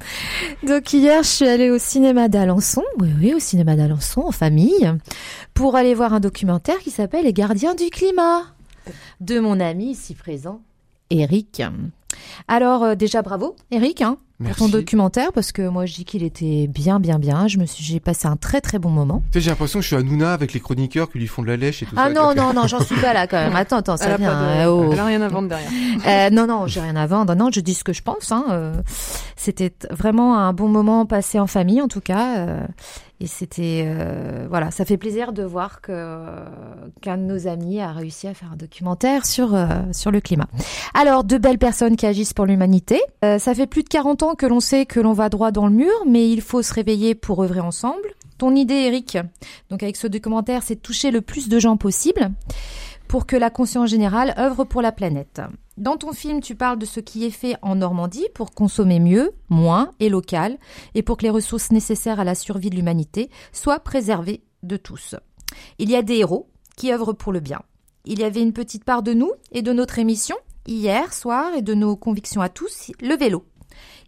Donc 0.66 0.94
hier, 0.94 1.22
je 1.22 1.28
suis 1.28 1.46
allée 1.46 1.70
au 1.70 1.78
cinéma 1.78 2.28
d'Alençon, 2.28 2.82
oui, 2.98 3.10
oui, 3.20 3.34
au 3.34 3.38
cinéma 3.38 3.76
d'Alençon, 3.76 4.22
en 4.22 4.32
famille, 4.32 4.90
pour 5.52 5.76
aller 5.76 5.94
voir 5.94 6.14
un 6.14 6.20
documentaire 6.20 6.78
qui 6.78 6.90
s'appelle 6.90 7.26
Les 7.26 7.34
gardiens 7.34 7.74
du 7.74 7.90
climat, 7.90 8.42
de 9.20 9.38
mon 9.38 9.60
ami 9.60 9.90
ici 9.90 10.14
présent, 10.14 10.62
Eric. 11.10 11.62
Alors 12.48 12.82
euh, 12.82 12.94
déjà 12.94 13.22
bravo, 13.22 13.56
Eric, 13.70 14.02
hein, 14.02 14.16
pour 14.44 14.56
ton 14.56 14.68
documentaire, 14.68 15.32
parce 15.32 15.52
que 15.52 15.68
moi 15.68 15.86
je 15.86 15.94
dis 15.94 16.04
qu'il 16.04 16.22
était 16.24 16.66
bien, 16.66 16.98
bien, 16.98 17.18
bien. 17.20 17.46
Je 17.46 17.58
me 17.58 17.66
suis, 17.66 17.84
j'ai 17.84 18.00
passé 18.00 18.26
un 18.26 18.36
très, 18.36 18.60
très 18.60 18.78
bon 18.80 18.90
moment. 18.90 19.22
Tu 19.30 19.38
sais, 19.38 19.44
j'ai 19.44 19.50
l'impression 19.50 19.78
que 19.78 19.82
je 19.84 19.86
suis 19.88 19.96
à 19.96 20.02
Nouna 20.02 20.32
avec 20.32 20.52
les 20.52 20.58
chroniqueurs 20.60 21.10
qui 21.10 21.18
lui 21.18 21.28
font 21.28 21.42
de 21.42 21.46
la 21.48 21.56
lèche 21.56 21.82
et 21.82 21.86
tout 21.86 21.94
Ah 21.96 22.08
ça. 22.08 22.12
non, 22.12 22.34
non, 22.34 22.52
non, 22.52 22.66
j'en 22.66 22.80
suis 22.80 22.96
pas 23.00 23.12
là 23.12 23.26
quand 23.28 23.36
même. 23.38 23.54
Attends, 23.54 23.76
attends, 23.76 23.96
ça 23.96 24.16
vient. 24.16 24.30
de- 24.30 24.34
hein, 24.34 24.66
oh. 24.68 24.90
elle 24.92 24.98
a 25.00 25.04
rien 25.04 25.22
à 25.22 25.28
vendre 25.28 25.48
derrière. 25.48 25.70
Euh, 26.04 26.30
non, 26.30 26.48
non, 26.48 26.66
j'ai 26.66 26.80
rien 26.80 26.96
à 26.96 27.06
vendre. 27.06 27.34
Non, 27.36 27.50
je 27.52 27.60
dis 27.60 27.74
ce 27.74 27.84
que 27.84 27.92
je 27.92 28.02
pense. 28.02 28.32
Hein. 28.32 28.44
euh, 28.50 28.74
C'était 29.36 29.72
vraiment 29.90 30.36
un 30.38 30.52
bon 30.52 30.66
moment 30.68 31.06
passé 31.06 31.38
en 31.38 31.46
famille, 31.46 31.80
en 31.80 31.86
tout 31.86 32.00
cas. 32.00 32.38
euh, 32.38 32.60
Et 33.20 33.28
c'était, 33.28 33.84
euh, 33.86 34.46
voilà, 34.50 34.72
ça 34.72 34.84
fait 34.84 34.96
plaisir 34.96 35.32
de 35.32 35.44
voir 35.44 35.80
que 35.80 36.24
qu'un 37.02 37.18
de 37.18 37.22
nos 37.22 37.46
amis 37.46 37.80
a 37.80 37.92
réussi 37.92 38.26
à 38.26 38.34
faire 38.34 38.48
un 38.52 38.56
documentaire 38.56 39.26
sur 39.26 39.54
euh, 39.54 39.66
sur 39.92 40.10
le 40.10 40.20
climat. 40.20 40.48
Alors, 40.94 41.22
deux 41.22 41.38
belles 41.38 41.58
personnes 41.58 41.94
qui 41.94 42.01
agissent 42.06 42.32
pour 42.32 42.46
l'humanité. 42.46 43.00
Euh, 43.24 43.38
ça 43.38 43.54
fait 43.54 43.66
plus 43.66 43.82
de 43.82 43.88
40 43.88 44.22
ans 44.22 44.34
que 44.34 44.46
l'on 44.46 44.60
sait 44.60 44.86
que 44.86 45.00
l'on 45.00 45.12
va 45.12 45.28
droit 45.28 45.50
dans 45.50 45.66
le 45.66 45.72
mur, 45.72 45.92
mais 46.06 46.30
il 46.30 46.40
faut 46.40 46.62
se 46.62 46.74
réveiller 46.74 47.14
pour 47.14 47.42
œuvrer 47.42 47.60
ensemble. 47.60 48.14
Ton 48.38 48.54
idée, 48.56 48.74
Eric, 48.74 49.18
donc 49.70 49.82
avec 49.82 49.96
ce 49.96 50.06
documentaire, 50.06 50.62
c'est 50.62 50.76
toucher 50.76 51.10
le 51.10 51.20
plus 51.20 51.48
de 51.48 51.58
gens 51.58 51.76
possible 51.76 52.32
pour 53.12 53.26
que 53.26 53.36
la 53.36 53.50
conscience 53.50 53.90
générale 53.90 54.34
œuvre 54.38 54.64
pour 54.64 54.80
la 54.80 54.90
planète. 54.90 55.42
Dans 55.76 55.96
ton 55.96 56.12
film, 56.12 56.40
tu 56.40 56.54
parles 56.54 56.78
de 56.78 56.86
ce 56.86 56.98
qui 56.98 57.24
est 57.24 57.30
fait 57.30 57.56
en 57.60 57.74
Normandie 57.74 58.26
pour 58.34 58.52
consommer 58.52 59.00
mieux, 59.00 59.32
moins 59.50 59.90
et 60.00 60.08
local, 60.08 60.58
et 60.94 61.02
pour 61.02 61.18
que 61.18 61.24
les 61.24 61.30
ressources 61.30 61.72
nécessaires 61.72 62.20
à 62.20 62.24
la 62.24 62.34
survie 62.34 62.70
de 62.70 62.76
l'humanité 62.76 63.28
soient 63.52 63.80
préservées 63.80 64.42
de 64.62 64.76
tous. 64.76 65.14
Il 65.78 65.90
y 65.90 65.96
a 65.96 66.02
des 66.02 66.16
héros 66.16 66.48
qui 66.76 66.92
œuvrent 66.92 67.14
pour 67.14 67.32
le 67.32 67.40
bien. 67.40 67.60
Il 68.04 68.18
y 68.18 68.24
avait 68.24 68.42
une 68.42 68.52
petite 68.52 68.84
part 68.84 69.02
de 69.02 69.12
nous 69.12 69.30
et 69.52 69.62
de 69.62 69.72
notre 69.72 69.98
émission, 69.98 70.36
hier 70.66 71.12
soir, 71.12 71.54
et 71.54 71.62
de 71.62 71.74
nos 71.74 71.96
convictions 71.96 72.40
à 72.40 72.48
tous, 72.48 72.90
le 73.00 73.16
vélo. 73.16 73.44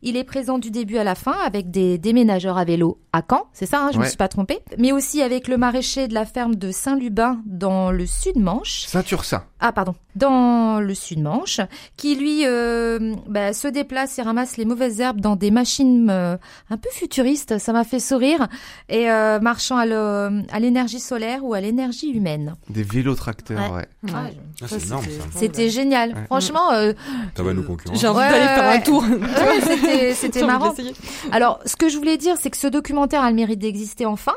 Il 0.03 0.19
est 0.19 0.25
présent 0.25 0.59
du 0.59 0.71
début 0.71 0.99
à 0.99 1.05
la 1.05 1.15
fin 1.15 1.33
avec 1.47 1.71
des 1.71 1.97
déménageurs 1.97 2.59
à 2.59 2.65
vélo 2.67 2.99
à 3.15 3.23
Caen, 3.29 3.47
c'est 3.55 3.65
ça, 3.65 3.81
hein, 3.81 3.89
je 3.91 3.95
ne 3.97 4.01
Ouais. 4.01 4.05
me 4.05 4.11
suis 4.11 4.19
pas 4.19 4.29
trompée, 4.29 4.59
mais 4.77 4.93
aussi 4.93 5.23
avec 5.23 5.49
le 5.49 5.57
maraîcher 5.57 6.09
de 6.09 6.15
la 6.15 6.27
ferme 6.27 6.57
de 6.57 6.71
Saint-Lubin 6.71 7.41
dans 7.47 7.91
le 7.91 8.05
sud-Manche. 8.05 8.85
Ceinture 8.87 9.25
sain. 9.25 9.45
Ah 9.67 9.73
pardon, 9.73 9.95
dans 10.15 10.79
le 10.79 10.95
sud-Manche, 10.95 11.59
qui 11.97 12.17
lui 12.17 12.43
euh, 12.45 13.15
bah, 13.27 13.55
se 13.55 13.67
déplace 13.67 14.19
et 14.19 14.23
ramasse 14.23 14.59
les 14.59 14.67
mauvaises 14.67 15.01
herbes 15.01 15.23
dans 15.23 15.37
des 15.37 15.51
machines 15.51 16.11
euh, 16.11 16.37
un 16.69 16.77
peu 16.77 16.91
futuristes, 16.93 17.57
ça 17.57 17.73
m'a 17.73 17.83
fait 17.85 17.99
sourire, 17.99 18.47
et 18.91 19.11
euh, 19.11 19.41
marchant 19.41 19.79
à 19.79 20.59
l'énergie 20.61 21.01
solaire 21.01 21.43
ou 21.47 21.55
à 21.55 21.63
l'énergie 21.63 22.11
humaine. 22.11 22.57
Des 22.69 22.83
vélos 22.83 23.15
tracteurs, 23.15 23.73
Ouais. 23.73 23.87
ouais. 24.03 24.13
Ah, 24.13 24.25
Ah, 24.61 24.67
c'est 24.69 24.85
énorme 24.85 25.05
ça. 25.05 25.39
C'était 25.39 25.71
génial, 25.71 26.11
Ouais. 26.11 26.25
franchement, 26.27 26.71
euh, 26.73 26.93
Ça 27.35 27.43
va 27.43 27.55
nous 27.55 27.63
concurrencer. 27.63 27.99
J'ai 28.03 28.07
envie 28.09 28.19
Ouais, 28.19 28.29
d'aller 28.29 28.45
faire 28.45 28.69
un 28.71 28.81
tour. 28.81 29.03
ouais, 29.03 30.13
c'était 30.15 30.43
marrant. 30.47 30.75
Alors, 31.33 31.61
ce 31.65 31.75
que 31.77 31.89
je 31.89 31.97
voulais 31.97 32.19
dire, 32.19 32.35
c'est 32.39 32.51
que 32.51 32.59
ce 32.59 32.67
documentaire 32.67 33.23
a 33.23 33.31
le 33.31 33.37
mérite 33.37 33.61
d'exister 33.61 34.05
enfin 34.05 34.35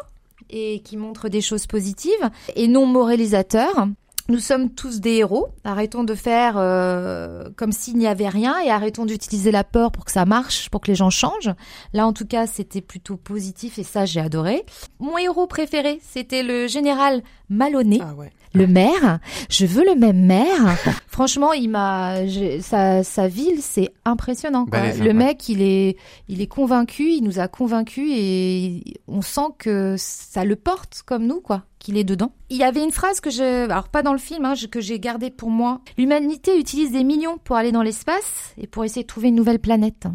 et 0.50 0.80
qui 0.86 0.96
montre 0.96 1.28
des 1.28 1.42
choses 1.42 1.68
positives 1.68 2.30
et 2.56 2.70
non 2.70 2.86
moralisateurs. 2.86 3.90
Nous 4.30 4.40
sommes 4.40 4.70
tous 4.70 5.00
des 5.00 5.16
héros. 5.16 5.48
Arrêtons 5.64 6.04
de 6.04 6.14
faire 6.14 6.56
euh, 6.58 7.50
comme 7.56 7.72
s'il 7.72 7.98
n'y 7.98 8.08
avait 8.08 8.28
rien 8.28 8.60
et 8.60 8.70
arrêtons 8.70 9.06
d'utiliser 9.06 9.52
la 9.52 9.64
peur 9.64 9.92
pour 9.92 10.04
que 10.04 10.12
ça 10.12 10.26
marche, 10.26 10.70
pour 10.70 10.82
que 10.82 10.88
les 10.88 10.96
gens 10.96 11.10
changent. 11.10 11.54
Là, 11.94 12.06
en 12.06 12.12
tout 12.12 12.26
cas, 12.26 12.46
c'était 12.46 12.82
plutôt 12.82 13.16
positif 13.16 13.80
et 13.80 13.84
ça, 13.84 14.06
j'ai 14.06 14.20
adoré. 14.20 14.66
Mon 15.00 15.18
héros 15.18 15.48
préféré, 15.48 16.02
c'était 16.02 16.44
le 16.44 16.68
général 16.68 17.24
Maloney. 17.50 18.00
Ah 18.02 18.14
ouais. 18.16 18.32
Le 18.54 18.66
maire, 18.66 19.20
je 19.50 19.66
veux 19.66 19.86
le 19.86 19.96
même 19.96 20.26
maire. 20.26 20.76
Franchement, 21.08 21.54
il 21.54 21.70
m'a, 21.70 22.16
sa, 22.62 23.04
sa 23.04 23.28
ville, 23.28 23.62
c'est 23.62 23.92
impressionnant. 24.04 24.66
Quoi. 24.66 24.94
Le 24.94 25.08
ouais. 25.08 25.14
mec, 25.14 25.48
il 25.48 25.62
est, 25.62 25.98
il 26.28 26.42
est 26.42 26.48
convaincu, 26.48 27.12
il 27.12 27.24
nous 27.24 27.40
a 27.40 27.48
convaincus 27.48 28.10
et 28.16 28.84
on 29.08 29.22
sent 29.22 29.50
que 29.60 29.96
ça 29.98 30.44
le 30.44 30.56
porte 30.56 31.04
comme 31.06 31.28
nous, 31.28 31.40
quoi, 31.40 31.64
qu'il 31.80 31.98
est 31.98 32.04
dedans. 32.04 32.32
Il 32.50 32.58
y 32.58 32.64
avait 32.64 32.84
une 32.84 32.92
phrase 32.92 33.20
que 33.20 33.30
je, 33.30 33.66
alors 33.70 33.90
pas 33.90 34.04
dans 34.04 34.14
le 34.14 34.18
film, 34.20 34.46
hein, 34.46 34.54
que 34.70 34.82
j'ai 34.82 35.00
gardée 35.00 35.30
pour 35.30 35.50
moi. 35.50 35.82
L'humanité 35.98 36.58
utilise 36.60 36.92
des 36.92 37.04
millions 37.04 37.38
pour 37.38 37.56
aller 37.56 37.72
dans 37.72 37.84
l'espace 37.84 38.54
et 38.58 38.68
pour 38.68 38.84
essayer 38.84 39.04
de 39.04 39.08
trouver 39.08 39.30
une 39.30 39.36
nouvelle 39.36 39.60
planète. 39.60 40.08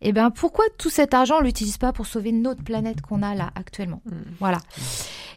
Eh 0.00 0.12
ben, 0.12 0.30
pourquoi 0.30 0.64
tout 0.78 0.90
cet 0.90 1.12
argent 1.12 1.38
on 1.38 1.42
l'utilise 1.42 1.76
pas 1.76 1.92
pour 1.92 2.06
sauver 2.06 2.30
notre 2.32 2.62
planète 2.62 3.00
qu'on 3.00 3.22
a 3.22 3.34
là 3.34 3.50
actuellement? 3.56 4.00
Mm. 4.06 4.12
Voilà. 4.38 4.58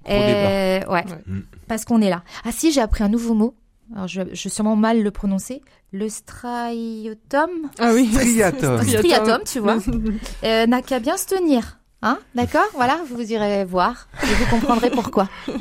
Gros 0.06 0.14
Euh, 0.14 0.80
ouais. 0.82 0.86
Ouais. 0.88 1.06
Mm. 1.26 1.42
Parce 1.68 1.86
qu'on 1.86 2.02
est 2.02 2.10
là. 2.10 2.24
Ah 2.46 2.52
si, 2.52 2.72
j'ai 2.72 2.82
appris 2.82 3.04
un 3.04 3.10
nouveau 3.10 3.34
mot. 3.34 3.56
Alors, 3.94 4.08
je, 4.08 4.22
je 4.32 4.44
vais 4.44 4.50
sûrement 4.50 4.76
mal 4.76 5.02
le 5.02 5.12
prononcer. 5.12 5.62
Le 5.92 6.08
striatum. 6.10 7.50
Ah 7.80 7.92
oui. 7.94 8.08
Striatum. 8.14 8.82
Striatum, 8.84 9.40
tu 9.46 9.60
vois. 9.60 9.78
Euh, 10.44 10.66
n'a 10.68 10.82
qu'à 10.82 11.00
bien 11.00 11.18
se 11.18 11.26
tenir. 11.26 11.80
Hein 12.04 12.18
D'accord 12.34 12.66
Voilà, 12.74 13.00
vous 13.08 13.22
irez 13.32 13.64
voir 13.64 14.08
et 14.24 14.34
vous 14.34 14.46
comprendrez 14.50 14.90
pourquoi. 14.90 15.30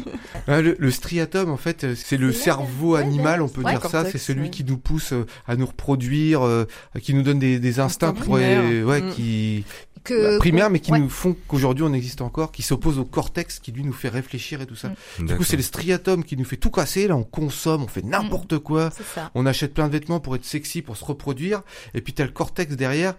Ah, 0.47 0.63
le, 0.63 0.75
le 0.79 0.91
striatum, 0.91 1.51
en 1.51 1.57
fait, 1.59 1.95
c'est 1.95 2.17
le 2.17 2.33
cerveau 2.33 2.95
animal, 2.95 3.43
on 3.43 3.49
peut 3.49 3.63
ouais. 3.63 3.73
dire 3.73 3.85
ça. 3.89 4.05
C'est 4.11 4.19
celui 4.19 4.45
ouais. 4.45 4.51
qui 4.51 4.65
nous 4.65 4.79
pousse 4.79 5.13
euh, 5.13 5.27
à 5.47 5.55
nous 5.55 5.67
reproduire, 5.67 6.45
euh, 6.45 6.65
qui 7.03 7.15
nous 7.15 7.23
donne 7.23 7.39
des, 7.39 7.61
des 7.61 7.79
instincts 7.79 8.09
Instinct 8.09 8.25
pour, 8.25 8.37
euh, 8.37 8.83
ouais, 8.83 9.03
Mm. 9.03 9.11
qui 9.13 9.65
Que, 10.03 10.33
bah, 10.33 10.39
primaires, 10.39 10.71
mais 10.71 10.81
qui 10.81 10.93
ouais. 10.93 10.99
nous 10.99 11.11
font 11.11 11.37
qu'aujourd'hui 11.47 11.85
on 11.85 11.93
existe 11.93 12.23
encore, 12.23 12.53
qui 12.53 12.63
s'opposent 12.63 12.99
au 12.99 13.05
cortex, 13.05 13.59
qui 13.61 13.71
lui 13.71 13.85
nous 13.85 13.93
fait 13.93 14.09
réfléchir 14.09 14.63
et 14.63 14.67
tout 14.67 14.77
ça. 14.77 14.93
Mm. 15.19 15.27
Du 15.27 15.37
coup, 15.37 15.45
c'est 15.45 15.57
le 15.57 15.63
striatum 15.63 16.25
qui 16.25 16.37
nous 16.37 16.45
fait 16.45 16.57
tout 16.57 16.71
casser. 16.71 17.07
Là, 17.07 17.17
on 17.17 17.23
consomme, 17.23 17.83
on 17.85 17.89
fait 17.89 18.05
n'importe 18.05 18.59
quoi. 18.59 18.91
On 19.35 19.45
achète 19.47 19.75
plein 19.75 19.87
de 19.89 19.93
vêtements 19.93 20.21
pour 20.21 20.35
être 20.37 20.45
sexy, 20.47 20.81
pour 20.81 20.97
se 20.97 21.05
reproduire. 21.05 21.63
Et 21.95 22.01
puis 22.01 22.13
t'as 22.15 22.25
le 22.25 22.31
cortex 22.33 22.75
derrière. 22.77 23.15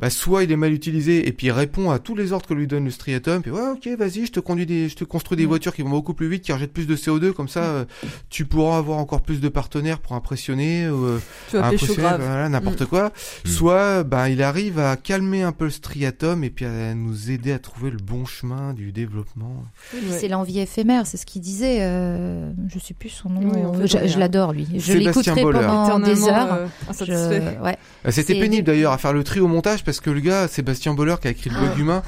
Bah, 0.00 0.10
soit 0.10 0.44
il 0.44 0.50
est 0.52 0.56
mal 0.56 0.72
utilisé 0.72 1.28
et 1.28 1.32
puis 1.32 1.48
il 1.48 1.52
répond 1.52 1.90
à 1.90 1.98
tous 1.98 2.14
les 2.14 2.32
ordres 2.32 2.46
que 2.46 2.54
lui 2.54 2.66
donne 2.66 2.84
le 2.86 2.90
striatum. 2.90 3.42
Puis 3.42 3.50
ouais, 3.50 3.68
ok, 3.74 3.88
vas-y, 3.98 4.26
je 4.26 4.32
te 4.32 4.40
conduis 4.40 4.66
des, 4.66 4.88
je 4.88 4.96
te 4.96 5.04
construis 5.04 5.36
des 5.36 5.44
Mm. 5.44 5.48
voitures 5.48 5.74
qui 5.74 5.82
vont 5.82 5.90
beaucoup 5.90 6.14
plus 6.14 6.28
vite, 6.28 6.42
qui 6.42 6.52
rejettent 6.52 6.72
plus 6.72 6.86
de 6.86 6.96
CO2. 6.96 7.32
Comme 7.32 7.48
ça, 7.48 7.60
euh, 7.64 7.84
tu 8.30 8.44
pourras 8.46 8.78
avoir 8.78 8.98
encore 8.98 9.20
plus 9.20 9.40
de 9.40 9.48
partenaires 9.48 9.98
pour 9.98 10.12
impressionner. 10.14 10.88
ou, 10.88 11.04
euh, 11.04 11.18
Tu 11.50 11.58
impressionner, 11.58 11.94
voilà, 12.18 12.48
n'importe 12.48 12.86
quoi. 12.86 13.08
Mm. 13.44 13.48
Soit, 13.48 14.04
bah, 14.04 14.28
il 14.30 14.42
arrive 14.42 14.78
à 14.78 14.96
calmer 14.96 15.42
un 15.42 15.52
peu 15.52 15.64
le 15.64 15.70
striatum 15.70 16.44
et 16.44 16.50
puis 16.50 16.64
à 16.64 16.94
nous 16.94 17.30
aider 17.30 17.52
à 17.52 17.58
trouver 17.58 17.90
le 17.90 17.98
bon 17.98 18.24
chemin 18.24 18.72
du 18.72 18.92
développement. 18.92 19.64
Oui, 19.94 20.00
Ouais. 20.10 20.16
C'est 20.18 20.28
l'envie 20.28 20.60
éphémère, 20.60 21.06
c'est 21.06 21.16
ce 21.18 21.26
qu'il 21.26 21.42
disait. 21.42 21.78
Euh, 21.80 22.50
je 22.72 22.78
sais 22.78 22.94
plus 22.94 23.08
son 23.10 23.28
nom. 23.28 23.40
Oui, 23.42 23.60
on 23.64 23.74
fait 23.74 23.86
je 24.06 24.12
je 24.12 24.18
l'adore 24.18 24.52
lui. 24.52 24.66
Je 24.74 24.78
Sébastien 24.92 25.34
l'écouterai 25.34 25.42
pendant 25.42 25.98
des 25.98 26.24
heures. 26.28 26.52
euh, 26.54 26.66
Je- 27.00 27.62
ouais. 27.62 27.76
Euh, 28.06 28.10
C'était 28.10 28.38
pénible 28.38 28.64
d'ailleurs 28.66 28.92
à 28.92 28.98
faire 28.98 29.12
le 29.12 29.22
tri 29.24 29.40
au 29.40 29.48
montage 29.48 29.84
parce 29.90 29.98
que 29.98 30.10
le 30.10 30.20
gars, 30.20 30.46
Sébastien 30.46 30.94
Boller, 30.94 31.16
qui 31.20 31.26
a 31.26 31.32
écrit 31.32 31.50
le 31.50 31.58
blog 31.58 31.76
humain, 31.76 32.02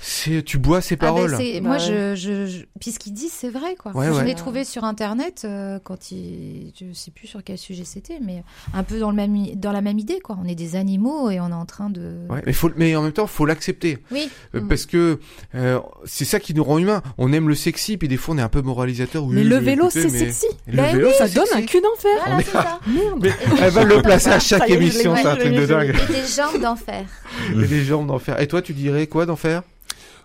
c'est 0.00 0.42
tu 0.44 0.58
bois 0.58 0.80
ses 0.80 0.94
Ah 0.94 0.98
ben, 0.98 1.06
paroles. 1.06 1.30
Bah 1.32 1.60
moi, 1.62 1.72
ouais. 1.76 1.78
je, 1.80 2.14
je, 2.14 2.46
je- 2.46 2.64
puis 2.80 2.92
ce 2.92 2.98
qu'il 2.98 3.12
dit, 3.12 3.28
c'est 3.28 3.48
vrai, 3.50 3.74
quoi. 3.76 3.92
Ouais, 3.96 4.06
je 4.06 4.12
ouais. 4.12 4.24
l'ai 4.24 4.34
trouvé 4.34 4.64
sur 4.64 4.84
internet 4.84 5.42
euh, 5.44 5.78
quand 5.82 6.10
il, 6.12 6.72
je 6.78 6.92
sais 6.92 7.10
plus 7.10 7.26
sur 7.26 7.42
quel 7.44 7.58
sujet 7.58 7.84
c'était, 7.84 8.18
mais 8.24 8.42
un 8.74 8.82
peu 8.84 8.98
dans 8.98 9.10
le 9.10 9.16
même, 9.16 9.34
i- 9.36 9.56
dans 9.56 9.72
la 9.72 9.80
même 9.80 9.98
idée, 9.98 10.20
quoi. 10.20 10.38
On 10.42 10.46
est 10.48 10.54
des 10.54 10.76
animaux 10.76 11.30
et 11.30 11.40
on 11.40 11.48
est 11.48 11.52
en 11.52 11.66
train 11.66 11.90
de. 11.90 12.18
Ouais, 12.30 12.42
mais, 12.46 12.52
faut, 12.52 12.70
mais 12.76 12.94
en 12.96 13.02
même 13.02 13.12
temps, 13.12 13.26
faut 13.26 13.46
l'accepter. 13.46 13.98
Oui. 14.10 14.28
Euh, 14.54 14.60
Mm. 14.60 14.68
Parce 14.68 14.86
que 14.86 15.18
euh, 15.54 15.78
c'est 16.04 16.24
ça 16.24 16.40
qui 16.40 16.52
nous 16.54 16.64
rend 16.64 16.78
humains. 16.78 17.02
On 17.16 17.32
aime 17.32 17.48
le 17.48 17.54
sexy, 17.54 17.96
puis 17.96 18.08
des 18.08 18.16
fois 18.16 18.34
on 18.34 18.38
est 18.38 18.42
un 18.42 18.48
peu 18.48 18.60
moralisateur. 18.62 19.24
Oui, 19.24 19.34
Mais 19.36 19.44
je 19.44 19.48
le 19.48 19.56
vélo, 19.56 19.88
c'est 19.90 20.04
mais- 20.04 20.18
sexy. 20.18 20.46
Le 20.66 20.76
Ben 20.76 20.94
vélo, 20.96 21.08
oui, 21.08 21.14
Ça 21.16 21.28
donne 21.28 21.46
sexy. 21.46 21.58
un 21.58 21.66
cul 21.66 21.80
d'enfer. 21.80 22.10
Voilà, 22.26 22.42
ça. 22.44 22.80
Mais 23.20 23.30
elle 23.62 23.70
va 23.70 23.84
le 23.84 24.02
placer 24.02 24.30
à 24.30 24.40
chaque 24.40 24.68
est, 24.68 24.74
émission, 24.74 25.14
c'est 25.16 25.26
un 25.26 25.36
truc 25.36 25.52
de 25.54 25.66
dingue. 25.66 25.94
Et 26.08 26.12
des 26.12 26.26
jambes 26.26 26.60
d'enfer. 26.60 27.04
Et 27.54 27.66
des 27.66 27.84
jambes 27.84 28.06
d'enfer. 28.06 28.40
Et 28.40 28.46
toi, 28.46 28.62
tu 28.62 28.72
dirais 28.72 29.06
quoi 29.06 29.26
d'enfer? 29.26 29.62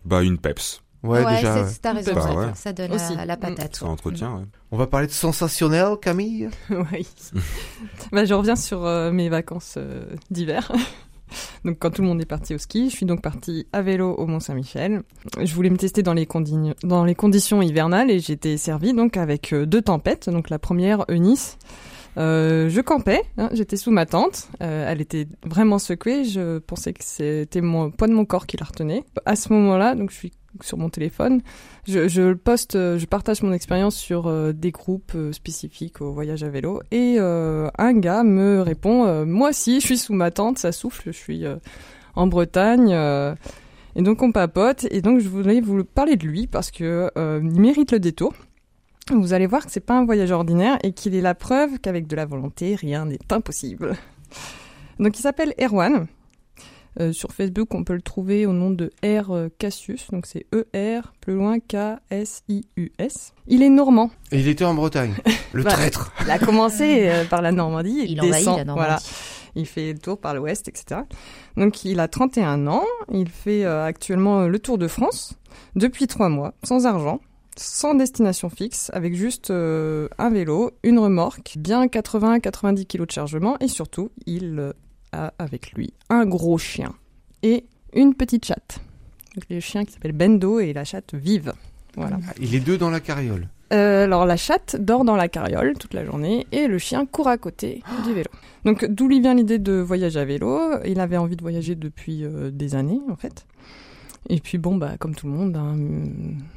Bah, 0.06 0.22
une 0.24 0.38
peps. 0.38 0.82
Ouais, 1.04 1.20
déjà. 1.36 1.56
c'est- 1.56 1.62
ouais. 1.64 1.78
t'as 1.82 1.94
raison. 1.94 2.14
Bah 2.14 2.22
ça, 2.22 2.34
ouais. 2.34 2.46
ça 2.56 2.72
donne 2.74 2.94
Aussi. 2.94 3.16
la, 3.16 3.26
la 3.26 3.36
Mm. 3.36 3.40
patate. 3.40 3.76
Ça 3.76 3.86
entretient, 3.88 4.38
ouais. 4.38 4.44
On 4.72 4.78
va 4.78 4.88
parler 4.88 5.08
de 5.08 5.12
sensationnel, 5.12 5.98
Camille? 6.02 6.50
Oui. 6.70 7.06
bah, 8.12 8.24
je 8.26 8.34
reviens 8.34 8.56
sur 8.56 8.86
euh, 8.86 9.12
mes 9.12 9.28
vacances 9.28 9.76
euh, 9.78 10.06
d'hiver. 10.32 10.72
donc, 11.66 11.78
quand 11.80 11.92
tout 11.92 12.02
le 12.02 12.08
monde 12.08 12.22
est 12.22 12.26
parti 12.26 12.56
au 12.56 12.58
ski, 12.58 12.90
je 12.90 12.96
suis 12.96 13.06
donc 13.06 13.22
partie 13.22 13.68
à 13.74 13.82
vélo 13.82 14.14
au 14.14 14.28
Mont-Saint-Michel. 14.28 15.04
Je 15.44 15.54
voulais 15.54 15.70
me 15.70 15.78
tester 15.78 16.04
dans 16.04 16.14
les, 16.14 16.26
condi- 16.26 16.74
dans 16.84 17.04
les 17.04 17.16
conditions 17.16 17.62
hivernales 17.62 18.10
et 18.10 18.20
j'étais 18.20 18.56
servie 18.56 18.94
donc 18.94 19.18
avec 19.18 19.52
euh, 19.52 19.66
deux 19.66 19.82
tempêtes. 19.82 20.30
Donc, 20.30 20.50
la 20.50 20.60
première, 20.60 21.04
Eunice. 21.10 21.58
Euh, 22.18 22.70
je 22.70 22.82
campais, 22.82 23.22
hein, 23.38 23.50
j'étais 23.54 23.78
sous 23.78 23.92
ma 23.92 24.06
tente. 24.06 24.50
Euh, 24.62 24.86
elle 24.88 25.02
était 25.02 25.28
vraiment 25.46 25.80
secouée. 25.80 26.24
Je 26.26 26.60
pensais 26.60 26.94
que 26.94 27.04
c'était 27.04 27.62
mon 27.62 27.92
poids 27.92 28.08
de 28.08 28.14
mon 28.14 28.26
corps 28.26 28.46
qui 28.46 28.58
la 28.58 28.66
retenait. 28.66 29.04
À 29.26 29.36
ce 29.36 29.52
moment-là, 29.54 29.96
donc 29.96 30.12
je 30.12 30.16
suis 30.16 30.32
sur 30.62 30.78
mon 30.78 30.90
téléphone. 30.90 31.42
Je, 31.88 32.34
poste, 32.34 32.76
euh, 32.76 33.00
je 33.00 33.06
partage 33.06 33.42
mon 33.42 33.54
expérience 33.54 33.96
sur 33.96 34.32
des 34.54 34.72
groupes 34.72 35.18
spécifiques 35.32 36.02
au 36.02 36.12
voyage 36.12 36.44
à 36.44 36.50
vélo. 36.50 36.82
Et 36.92 37.18
un 37.20 37.94
gars 37.94 38.24
me 38.24 38.62
répond 38.62 39.26
Moi 39.26 39.50
aussi, 39.50 39.80
je 39.80 39.86
suis 39.86 39.98
sous 39.98 40.14
ma 40.14 40.32
tente, 40.32 40.58
ça 40.58 40.72
souffle, 40.72 41.04
je 41.08 41.18
suis 41.18 41.46
en 42.16 42.28
Bretagne. 42.28 42.92
et 43.96 44.02
donc 44.02 44.22
on 44.22 44.32
papote. 44.32 44.86
Et 44.92 45.02
donc 45.02 45.20
je 45.20 45.30
voulais 45.30 45.62
vous 45.62 45.84
parler 45.84 46.16
de 46.16 46.28
lui 46.28 46.46
parce 46.46 46.70
que 46.70 47.10
il 47.18 47.60
mérite 47.60 47.92
le 47.92 48.00
détour. 48.00 48.34
Vous 49.12 49.34
allez 49.34 49.48
voir 49.48 49.66
que 49.66 49.72
c'est 49.72 49.80
pas 49.86 49.96
un 49.98 50.06
voyage 50.06 50.32
ordinaire 50.32 50.78
et 50.84 50.94
qu'il 50.94 51.14
est 51.16 51.22
la 51.22 51.36
preuve 51.36 51.80
qu'avec 51.80 52.08
de 52.08 52.16
la 52.16 52.26
volonté, 52.26 52.76
rien 52.76 53.06
n'est 53.06 53.20
impossible. 53.32 53.96
Donc 55.00 55.18
il 55.18 55.22
s'appelle 55.22 55.54
Erwan. 55.62 56.08
Euh, 57.00 57.12
sur 57.12 57.32
Facebook, 57.32 57.74
on 57.74 57.84
peut 57.84 57.96
le 57.96 58.04
trouver 58.04 58.46
au 58.46 58.54
nom 58.54 58.70
de 58.70 58.92
R 59.04 59.32
euh, 59.32 59.50
Cassius, 59.58 60.12
donc 60.12 60.28
c'est 60.28 60.46
E-R, 60.54 61.12
plus 61.22 61.34
loin 61.34 61.58
K-S-I-U-S. 61.60 63.34
Il 63.48 63.64
est 63.64 63.70
normand. 63.70 64.12
Et 64.32 64.40
il 64.40 64.48
était 64.48 64.64
en 64.64 64.76
Bretagne. 64.76 65.16
Le 65.54 65.64
Bah, 65.64 65.72
traître. 65.72 66.12
Il 66.24 66.30
a 66.30 66.38
commencé 66.40 67.08
euh, 67.10 67.26
par 67.26 67.42
la 67.42 67.52
Normandie, 67.52 67.98
il, 68.04 68.12
Il 68.12 68.22
envahit 68.22 68.36
descend, 68.36 68.58
la 68.58 68.66
Normandie. 68.66 68.88
voilà. 68.88 69.00
Il 69.56 69.66
fait 69.68 69.94
le 69.94 70.00
tour 70.00 70.20
par 70.20 70.34
l'ouest, 70.36 70.68
etc. 70.68 71.02
Donc 71.58 71.84
il 71.84 72.00
a 72.00 72.08
31 72.08 72.66
ans, 72.68 72.84
il 73.12 73.30
fait 73.30 73.66
euh, 73.66 73.86
actuellement 73.86 74.42
le 74.48 74.60
tour 74.60 74.78
de 74.78 74.88
France 74.88 75.36
depuis 75.76 76.08
trois 76.08 76.30
mois, 76.30 76.54
sans 76.64 76.86
argent, 76.88 77.20
sans 77.58 77.96
destination 77.96 78.50
fixe, 78.50 78.90
avec 78.94 79.16
juste 79.16 79.52
euh, 79.52 80.08
un 80.18 80.30
vélo, 80.30 80.72
une 80.84 81.00
remorque, 81.00 81.56
bien 81.58 81.86
80-90 81.86 82.86
kilos 82.86 83.08
de 83.08 83.12
chargement, 83.12 83.58
et 83.60 83.68
surtout, 83.68 84.12
il 84.26 84.58
euh, 84.60 84.74
a 85.12 85.34
avec 85.40 85.74
lui 85.74 85.94
un 86.10 86.26
gros 86.26 86.58
chien 86.58 86.94
et 87.44 87.66
une 87.94 88.16
petite 88.16 88.46
chatte. 88.46 88.80
Donc 89.36 89.46
le 89.50 89.60
chien 89.60 89.86
qui 89.86 89.94
s'appelle 89.94 90.14
Bendo 90.14 90.60
et 90.60 90.74
la 90.74 90.84
chatte 90.84 91.14
Vive. 91.14 91.54
Voilà. 91.96 92.18
Ah, 92.28 92.34
Il 92.40 92.56
est 92.56 92.60
deux 92.60 92.78
dans 92.78 92.90
la 92.90 93.00
carriole. 93.00 93.48
Euh, 93.72 94.04
alors 94.04 94.26
la 94.26 94.38
chatte 94.38 94.76
dort 94.80 95.04
dans 95.04 95.16
la 95.16 95.28
carriole 95.28 95.74
toute 95.80 95.94
la 95.96 96.06
journée 96.06 96.46
et 96.52 96.68
le 96.68 96.78
chien 96.78 97.06
court 97.08 97.28
à 97.28 97.38
côté 97.38 97.82
du 98.06 98.14
vélo. 98.14 98.30
Donc 98.66 98.86
d'où 98.86 99.08
lui 99.08 99.20
vient 99.20 99.34
l'idée 99.34 99.58
de 99.58 99.74
voyager 99.74 100.20
à 100.20 100.26
vélo? 100.26 100.60
Il 100.86 101.00
avait 101.00 101.18
envie 101.18 101.36
de 101.36 101.42
voyager 101.42 101.74
depuis 101.74 102.24
euh, 102.24 102.52
des 102.52 102.76
années 102.76 103.02
en 103.10 103.16
fait. 103.16 103.48
Et 104.30 104.40
puis 104.40 104.58
bon 104.58 104.76
bah 104.78 104.96
comme 104.98 105.16
tout 105.16 105.28
le 105.28 105.34
monde, 105.34 105.56
hein, 105.58 105.76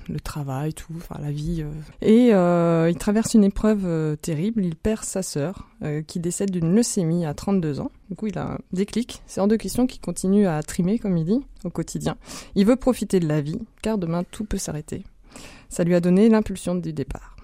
le 0.09 0.20
travail, 0.20 0.72
tout, 0.72 0.92
enfin 0.96 1.16
la 1.20 1.33
vie. 1.33 1.62
euh. 1.62 1.70
Et 2.00 2.33
euh, 2.33 2.88
il 2.90 2.96
traverse 2.96 3.35
une 3.35 3.44
épreuve 3.44 3.83
euh, 3.85 4.14
terrible. 4.16 4.64
Il 4.64 4.76
perd 4.76 5.05
sa 5.05 5.22
sœur 5.22 5.68
qui 6.07 6.20
décède 6.20 6.50
d'une 6.50 6.74
leucémie 6.74 7.26
à 7.26 7.35
32 7.35 7.81
ans. 7.81 7.90
Du 8.09 8.16
coup 8.16 8.29
il 8.29 8.38
a 8.38 8.52
un 8.52 8.59
déclic. 8.72 9.22
C'est 9.26 9.40
hors 9.40 9.48
de 9.48 9.57
question 9.57 9.87
qu'il 9.87 10.00
continue 10.00 10.46
à 10.46 10.62
trimer 10.62 10.98
comme 10.98 11.16
il 11.16 11.24
dit 11.24 11.40
au 11.64 11.70
quotidien. 11.70 12.16
Il 12.55 12.66
veut 12.66 12.76
profiter 12.76 13.20
de 13.20 13.29
la 13.29 13.40
vie 13.40 13.61
car 13.83 13.98
demain 13.98 14.22
tout 14.31 14.44
peut 14.44 14.59
s'arrêter. 14.59 15.05
Ça 15.68 15.85
lui 15.85 15.94
a 15.94 16.00
donné 16.00 16.29
l'impulsion 16.29 16.76
du 16.76 16.92
départ. 16.92 17.37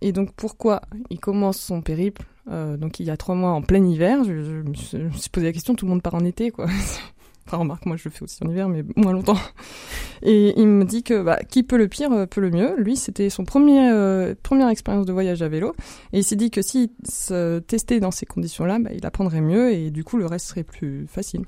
Et 0.00 0.12
donc 0.12 0.32
pourquoi 0.36 0.82
il 1.10 1.18
commence 1.20 1.58
son 1.58 1.82
périple 1.82 2.24
Donc 2.46 3.00
il 3.00 3.06
y 3.06 3.10
a 3.10 3.16
trois 3.16 3.34
mois 3.34 3.50
en 3.50 3.62
plein 3.62 3.84
hiver? 3.84 4.24
Je 4.24 4.62
me 4.62 4.74
suis 4.74 5.30
posé 5.30 5.46
la 5.46 5.52
question. 5.52 5.74
Tout 5.74 5.86
le 5.86 5.90
monde 5.90 6.02
part 6.02 6.14
en 6.14 6.24
été, 6.24 6.50
quoi. 6.50 6.66
Enfin, 7.46 7.58
remarque, 7.58 7.86
moi 7.86 7.96
je 7.96 8.02
le 8.04 8.10
fais 8.10 8.24
aussi 8.24 8.42
en 8.44 8.50
hiver, 8.50 8.68
mais 8.68 8.82
moins 8.96 9.12
longtemps. 9.12 9.38
Et 10.22 10.58
il 10.58 10.66
me 10.66 10.84
dit 10.84 11.02
que 11.02 11.22
bah, 11.22 11.38
qui 11.48 11.62
peut 11.62 11.76
le 11.76 11.86
pire 11.86 12.10
euh, 12.12 12.26
peut 12.26 12.40
le 12.40 12.50
mieux. 12.50 12.74
Lui, 12.76 12.96
c'était 12.96 13.30
son 13.30 13.44
premier 13.44 13.90
euh, 13.90 14.34
première 14.42 14.68
expérience 14.68 15.06
de 15.06 15.12
voyage 15.12 15.42
à 15.42 15.48
vélo, 15.48 15.74
et 16.12 16.18
il 16.18 16.24
s'est 16.24 16.36
dit 16.36 16.50
que 16.50 16.62
s'il 16.62 16.88
se 17.08 17.60
testait 17.60 18.00
dans 18.00 18.10
ces 18.10 18.26
conditions-là, 18.26 18.78
bah, 18.80 18.90
il 18.94 19.06
apprendrait 19.06 19.40
mieux, 19.40 19.72
et 19.72 19.90
du 19.90 20.02
coup 20.02 20.16
le 20.16 20.26
reste 20.26 20.46
serait 20.46 20.64
plus 20.64 21.06
facile. 21.06 21.42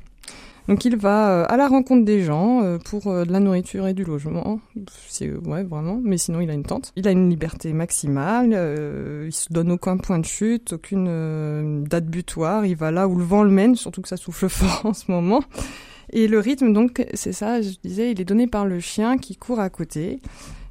Donc 0.68 0.84
il 0.84 0.96
va 0.98 1.30
euh, 1.30 1.46
à 1.48 1.56
la 1.56 1.66
rencontre 1.66 2.04
des 2.04 2.22
gens 2.22 2.78
pour 2.84 3.04
de 3.04 3.32
la 3.32 3.40
nourriture 3.40 3.86
et 3.86 3.94
du 3.94 4.04
logement. 4.04 4.60
C'est 5.08 5.32
ouais 5.32 5.64
vraiment, 5.64 5.98
mais 6.04 6.18
sinon 6.18 6.40
il 6.40 6.50
a 6.50 6.52
une 6.52 6.62
tente. 6.62 6.92
Il 6.94 7.08
a 7.08 7.10
une 7.10 7.30
liberté 7.30 7.72
maximale. 7.72 8.50
il 9.26 9.32
se 9.32 9.50
donne 9.50 9.72
aucun 9.72 9.96
point 9.96 10.18
de 10.18 10.26
chute, 10.26 10.74
aucune 10.74 11.84
date 11.84 12.04
butoir. 12.04 12.66
Il 12.66 12.76
va 12.76 12.90
là 12.90 13.08
où 13.08 13.16
le 13.16 13.24
vent 13.24 13.42
le 13.42 13.50
mène, 13.50 13.76
surtout 13.76 14.02
que 14.02 14.08
ça 14.08 14.18
souffle 14.18 14.48
fort 14.50 14.82
en 14.84 14.92
ce 14.92 15.10
moment. 15.10 15.40
Et 16.12 16.28
le 16.28 16.38
rythme, 16.38 16.72
donc, 16.72 17.04
c'est 17.14 17.32
ça, 17.32 17.60
je 17.60 17.70
disais, 17.82 18.12
il 18.12 18.20
est 18.20 18.24
donné 18.24 18.46
par 18.46 18.66
le 18.66 18.80
chien 18.80 19.18
qui 19.18 19.36
court 19.36 19.60
à 19.60 19.70
côté. 19.70 20.20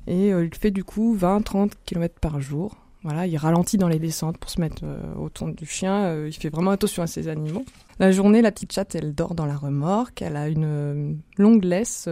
Et 0.07 0.33
euh, 0.33 0.45
il 0.45 0.55
fait 0.55 0.71
du 0.71 0.83
coup 0.83 1.15
20-30 1.15 1.71
km 1.85 2.15
par 2.19 2.39
jour. 2.39 2.75
Voilà, 3.03 3.27
il 3.27 3.37
ralentit 3.37 3.77
dans 3.77 3.87
les 3.87 3.99
descentes 3.99 4.37
pour 4.37 4.49
se 4.49 4.59
mettre 4.59 4.81
euh, 4.83 5.13
autour 5.15 5.47
du 5.49 5.65
chien. 5.65 6.05
Euh, 6.05 6.29
il 6.29 6.33
fait 6.33 6.49
vraiment 6.49 6.71
attention 6.71 7.03
à 7.03 7.07
ses 7.07 7.27
animaux. 7.27 7.63
La 7.99 8.11
journée, 8.11 8.41
la 8.41 8.51
petite 8.51 8.73
chatte, 8.73 8.95
elle 8.95 9.13
dort 9.13 9.35
dans 9.35 9.45
la 9.45 9.55
remorque. 9.55 10.21
Elle 10.21 10.35
a 10.35 10.47
une 10.47 11.19
longue 11.37 11.63
laisse 11.63 12.07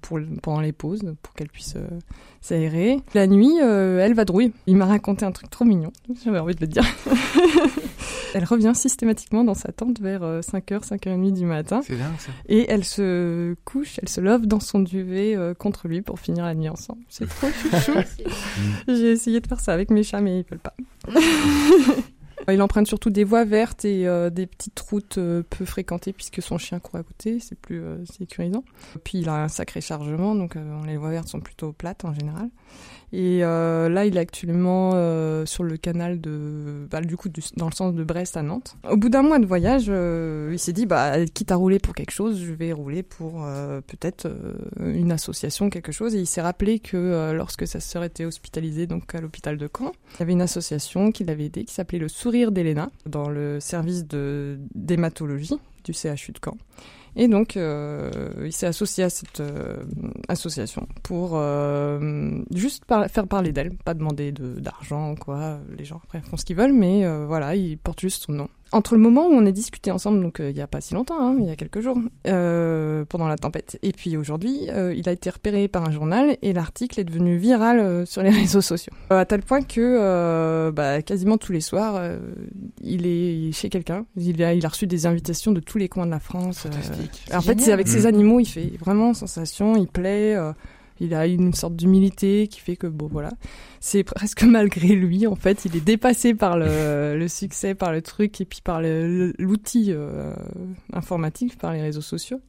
pour, 0.00 0.20
pendant 0.42 0.60
les 0.60 0.72
pauses 0.72 1.02
pour 1.22 1.34
qu'elle 1.34 1.48
puisse 1.48 1.74
s'aérer. 2.40 3.00
La 3.12 3.26
nuit, 3.26 3.56
elle 3.58 4.14
vadrouille. 4.14 4.52
Il 4.68 4.76
m'a 4.76 4.86
raconté 4.86 5.24
un 5.24 5.32
truc 5.32 5.50
trop 5.50 5.64
mignon. 5.64 5.92
J'avais 6.24 6.38
envie 6.38 6.54
de 6.54 6.60
le 6.60 6.68
dire. 6.68 6.84
elle 8.34 8.44
revient 8.44 8.72
systématiquement 8.74 9.44
dans 9.44 9.54
sa 9.54 9.72
tente 9.72 10.00
vers 10.00 10.22
5h, 10.22 10.86
5h30 10.86 11.32
du 11.32 11.46
matin. 11.46 11.80
C'est 11.84 11.96
dingue 11.96 12.18
ça. 12.18 12.30
Et 12.48 12.70
elle 12.70 12.84
se 12.84 13.54
couche, 13.64 13.98
elle 14.02 14.08
se 14.08 14.20
love 14.20 14.46
dans 14.46 14.60
son 14.60 14.80
duvet 14.80 15.36
euh, 15.36 15.54
contre 15.54 15.88
lui 15.88 16.02
pour 16.02 16.18
finir 16.18 16.44
la 16.44 16.54
nuit 16.54 16.68
ensemble. 16.68 17.02
C'est 17.08 17.28
trop 17.28 17.48
chouchou. 17.62 17.98
J'ai 18.88 19.12
essayé 19.12 19.40
de 19.40 19.46
faire 19.46 19.60
ça 19.60 19.72
avec 19.72 19.90
mes 19.90 20.02
chats, 20.02 20.20
mais 20.20 20.40
ils 20.40 20.44
veulent 20.48 20.58
pas. 20.58 20.74
Il 22.52 22.62
emprunte 22.62 22.86
surtout 22.86 23.10
des 23.10 23.24
voies 23.24 23.44
vertes 23.44 23.84
et 23.84 24.06
euh, 24.06 24.30
des 24.30 24.46
petites 24.46 24.78
routes 24.78 25.18
euh, 25.18 25.42
peu 25.48 25.64
fréquentées 25.64 26.12
puisque 26.12 26.40
son 26.42 26.58
chien 26.58 26.78
court 26.78 27.00
à 27.00 27.02
côté, 27.02 27.40
c'est 27.40 27.58
plus 27.58 27.82
euh, 27.82 28.04
sécurisant. 28.04 28.62
Puis 29.04 29.18
il 29.18 29.28
a 29.28 29.42
un 29.42 29.48
sacré 29.48 29.80
chargement, 29.80 30.34
donc 30.34 30.54
euh, 30.54 30.84
les 30.86 30.96
voies 30.96 31.10
vertes 31.10 31.28
sont 31.28 31.40
plutôt 31.40 31.72
plates 31.72 32.04
en 32.04 32.14
général. 32.14 32.48
Et 33.12 33.44
euh, 33.44 33.88
là, 33.88 34.04
il 34.04 34.16
est 34.16 34.20
actuellement 34.20 34.92
euh, 34.94 35.46
sur 35.46 35.62
le 35.62 35.76
canal 35.76 36.20
de, 36.20 36.86
bah, 36.90 37.00
du 37.00 37.16
coup, 37.16 37.28
dans 37.56 37.68
le 37.68 37.74
sens 37.74 37.94
de 37.94 38.02
Brest 38.02 38.36
à 38.36 38.42
Nantes. 38.42 38.76
Au 38.90 38.96
bout 38.96 39.08
d'un 39.08 39.22
mois 39.22 39.38
de 39.38 39.46
voyage, 39.46 39.86
euh, 39.88 40.50
il 40.52 40.58
s'est 40.58 40.72
dit, 40.72 40.86
bah, 40.86 41.24
quitte 41.26 41.52
à 41.52 41.56
rouler 41.56 41.78
pour 41.78 41.94
quelque 41.94 42.10
chose, 42.10 42.42
je 42.42 42.52
vais 42.52 42.72
rouler 42.72 43.02
pour 43.02 43.46
peut-être 43.86 44.28
une 44.80 45.12
association, 45.12 45.70
quelque 45.70 45.92
chose. 45.92 46.14
Et 46.14 46.20
il 46.20 46.26
s'est 46.26 46.42
rappelé 46.42 46.78
que 46.78 47.32
lorsque 47.32 47.66
sa 47.66 47.80
sœur 47.80 48.04
était 48.04 48.24
hospitalisée, 48.24 48.86
donc 48.86 49.14
à 49.14 49.20
l'hôpital 49.20 49.56
de 49.56 49.68
Caen, 49.72 49.92
il 50.14 50.20
y 50.20 50.22
avait 50.22 50.32
une 50.32 50.42
association 50.42 51.12
qui 51.12 51.24
l'avait 51.24 51.46
aidé, 51.46 51.64
qui 51.64 51.74
s'appelait 51.74 51.98
le 51.98 52.08
Sourire 52.08 52.52
d'Elena, 52.52 52.90
dans 53.06 53.28
le 53.28 53.60
service 53.60 54.06
de 54.06 54.58
d'hématologie 54.74 55.58
du 55.84 55.92
CHU 55.92 56.32
de 56.32 56.40
Caen. 56.44 56.56
Et 57.18 57.28
donc, 57.28 57.56
euh, 57.56 58.10
il 58.44 58.52
s'est 58.52 58.66
associé 58.66 59.04
à 59.04 59.08
cette 59.10 59.40
euh, 59.40 59.78
association 60.28 60.86
pour 61.02 61.30
euh, 61.34 62.42
juste 62.54 62.84
faire 63.08 63.26
parler 63.26 63.52
d'elle, 63.52 63.74
pas 63.84 63.94
demander 63.94 64.32
de- 64.32 64.60
d'argent, 64.60 65.14
quoi. 65.14 65.58
Les 65.78 65.84
gens 65.84 66.00
après 66.04 66.20
font 66.20 66.36
ce 66.36 66.44
qu'ils 66.44 66.56
veulent, 66.56 66.74
mais 66.74 67.06
voilà, 67.26 67.56
il 67.56 67.78
porte 67.78 68.00
juste 68.00 68.24
son 68.24 68.32
nom. 68.32 68.48
Entre 68.72 68.94
le 68.96 69.00
moment 69.00 69.26
où 69.28 69.32
on 69.32 69.46
a 69.46 69.52
discuté 69.52 69.90
ensemble, 69.92 70.20
donc 70.20 70.40
euh, 70.40 70.50
il 70.50 70.56
y 70.56 70.60
a 70.60 70.66
pas 70.66 70.80
si 70.80 70.92
longtemps, 70.94 71.20
hein, 71.20 71.36
il 71.38 71.46
y 71.46 71.50
a 71.50 71.56
quelques 71.56 71.80
jours, 71.80 71.98
euh, 72.26 73.04
pendant 73.08 73.28
la 73.28 73.36
tempête, 73.36 73.78
et 73.82 73.92
puis 73.92 74.16
aujourd'hui, 74.16 74.68
euh, 74.70 74.92
il 74.94 75.08
a 75.08 75.12
été 75.12 75.30
repéré 75.30 75.68
par 75.68 75.84
un 75.88 75.92
journal 75.92 76.36
et 76.42 76.52
l'article 76.52 76.98
est 77.00 77.04
devenu 77.04 77.36
viral 77.36 77.78
euh, 77.78 78.04
sur 78.06 78.22
les 78.22 78.30
réseaux 78.42 78.60
sociaux. 78.60 78.92
Euh, 79.12 79.20
à 79.20 79.24
tel 79.24 79.42
point 79.42 79.62
que 79.62 79.80
euh, 79.80 80.72
bah, 80.72 81.00
quasiment 81.02 81.38
tous 81.38 81.52
les 81.52 81.60
soirs, 81.60 81.94
euh, 81.96 82.18
il 82.82 83.06
est 83.06 83.52
chez 83.52 83.68
quelqu'un. 83.68 84.04
Il 84.16 84.42
a, 84.42 84.52
il 84.52 84.66
a 84.66 84.68
reçu 84.68 84.86
des 84.88 85.06
invitations 85.06 85.52
de 85.52 85.60
tous 85.60 85.78
les 85.78 85.88
coins 85.88 86.06
de 86.06 86.10
la 86.10 86.20
France. 86.20 86.66
euh, 86.66 87.36
en 87.36 87.40
fait, 87.40 87.60
c'est 87.60 87.72
avec 87.72 87.86
Mm. 87.86 87.90
ses 87.90 88.06
animaux, 88.06 88.40
il 88.40 88.46
fait 88.46 88.72
vraiment 88.80 89.14
sensation, 89.14 89.76
il 89.76 89.86
plaît, 89.86 90.34
euh, 90.34 90.52
il 91.00 91.14
a 91.14 91.26
une 91.26 91.52
sorte 91.52 91.76
d'humilité 91.76 92.48
qui 92.48 92.60
fait 92.60 92.76
que, 92.76 92.86
bon, 92.86 93.08
voilà, 93.10 93.30
c'est 93.80 94.04
presque 94.04 94.42
malgré 94.44 94.88
lui, 94.88 95.26
en 95.26 95.36
fait, 95.36 95.64
il 95.64 95.76
est 95.76 95.84
dépassé 95.84 96.34
par 96.34 96.56
le, 96.56 97.16
le 97.18 97.28
succès, 97.28 97.74
par 97.74 97.92
le 97.92 98.02
truc, 98.02 98.40
et 98.40 98.44
puis 98.44 98.60
par 98.62 98.80
l'outil 98.82 99.86
euh, 99.88 100.34
informatique, 100.92 101.58
par 101.58 101.72
les 101.72 101.82
réseaux 101.82 102.00
sociaux. 102.00 102.40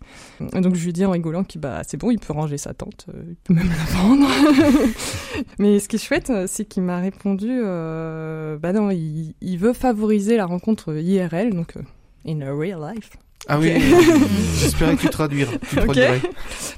Et 0.55 0.61
donc, 0.61 0.75
je 0.75 0.85
lui 0.85 0.93
dis 0.93 1.05
en 1.05 1.11
rigolant 1.11 1.43
qu'il, 1.43 1.61
bah, 1.61 1.81
c'est 1.85 1.97
bon, 1.97 2.11
il 2.11 2.19
peut 2.19 2.33
ranger 2.33 2.57
sa 2.57 2.73
tente, 2.73 3.07
euh, 3.09 3.23
il 3.27 3.35
peut 3.35 3.53
même 3.53 3.69
la 3.69 3.97
vendre. 3.97 4.27
Mais 5.59 5.79
ce 5.79 5.87
qui 5.87 5.97
est 5.97 5.99
chouette, 5.99 6.31
c'est 6.47 6.65
qu'il 6.65 6.83
m'a 6.83 6.99
répondu, 6.99 7.49
euh, 7.49 8.57
bah 8.57 8.73
non, 8.73 8.89
il, 8.91 9.35
il 9.41 9.57
veut 9.57 9.73
favoriser 9.73 10.37
la 10.37 10.45
rencontre 10.45 10.95
IRL, 10.97 11.53
donc 11.53 11.77
euh, 11.77 11.81
in 12.25 12.41
a 12.41 12.53
real 12.53 12.79
life. 12.93 13.11
Ah 13.47 13.59
oui, 13.59 13.71
j'espérais 14.59 14.95
que 14.95 15.01
tu 15.01 15.09
traduire. 15.09 15.47
Tu 15.69 15.75
traduirais. 15.77 16.21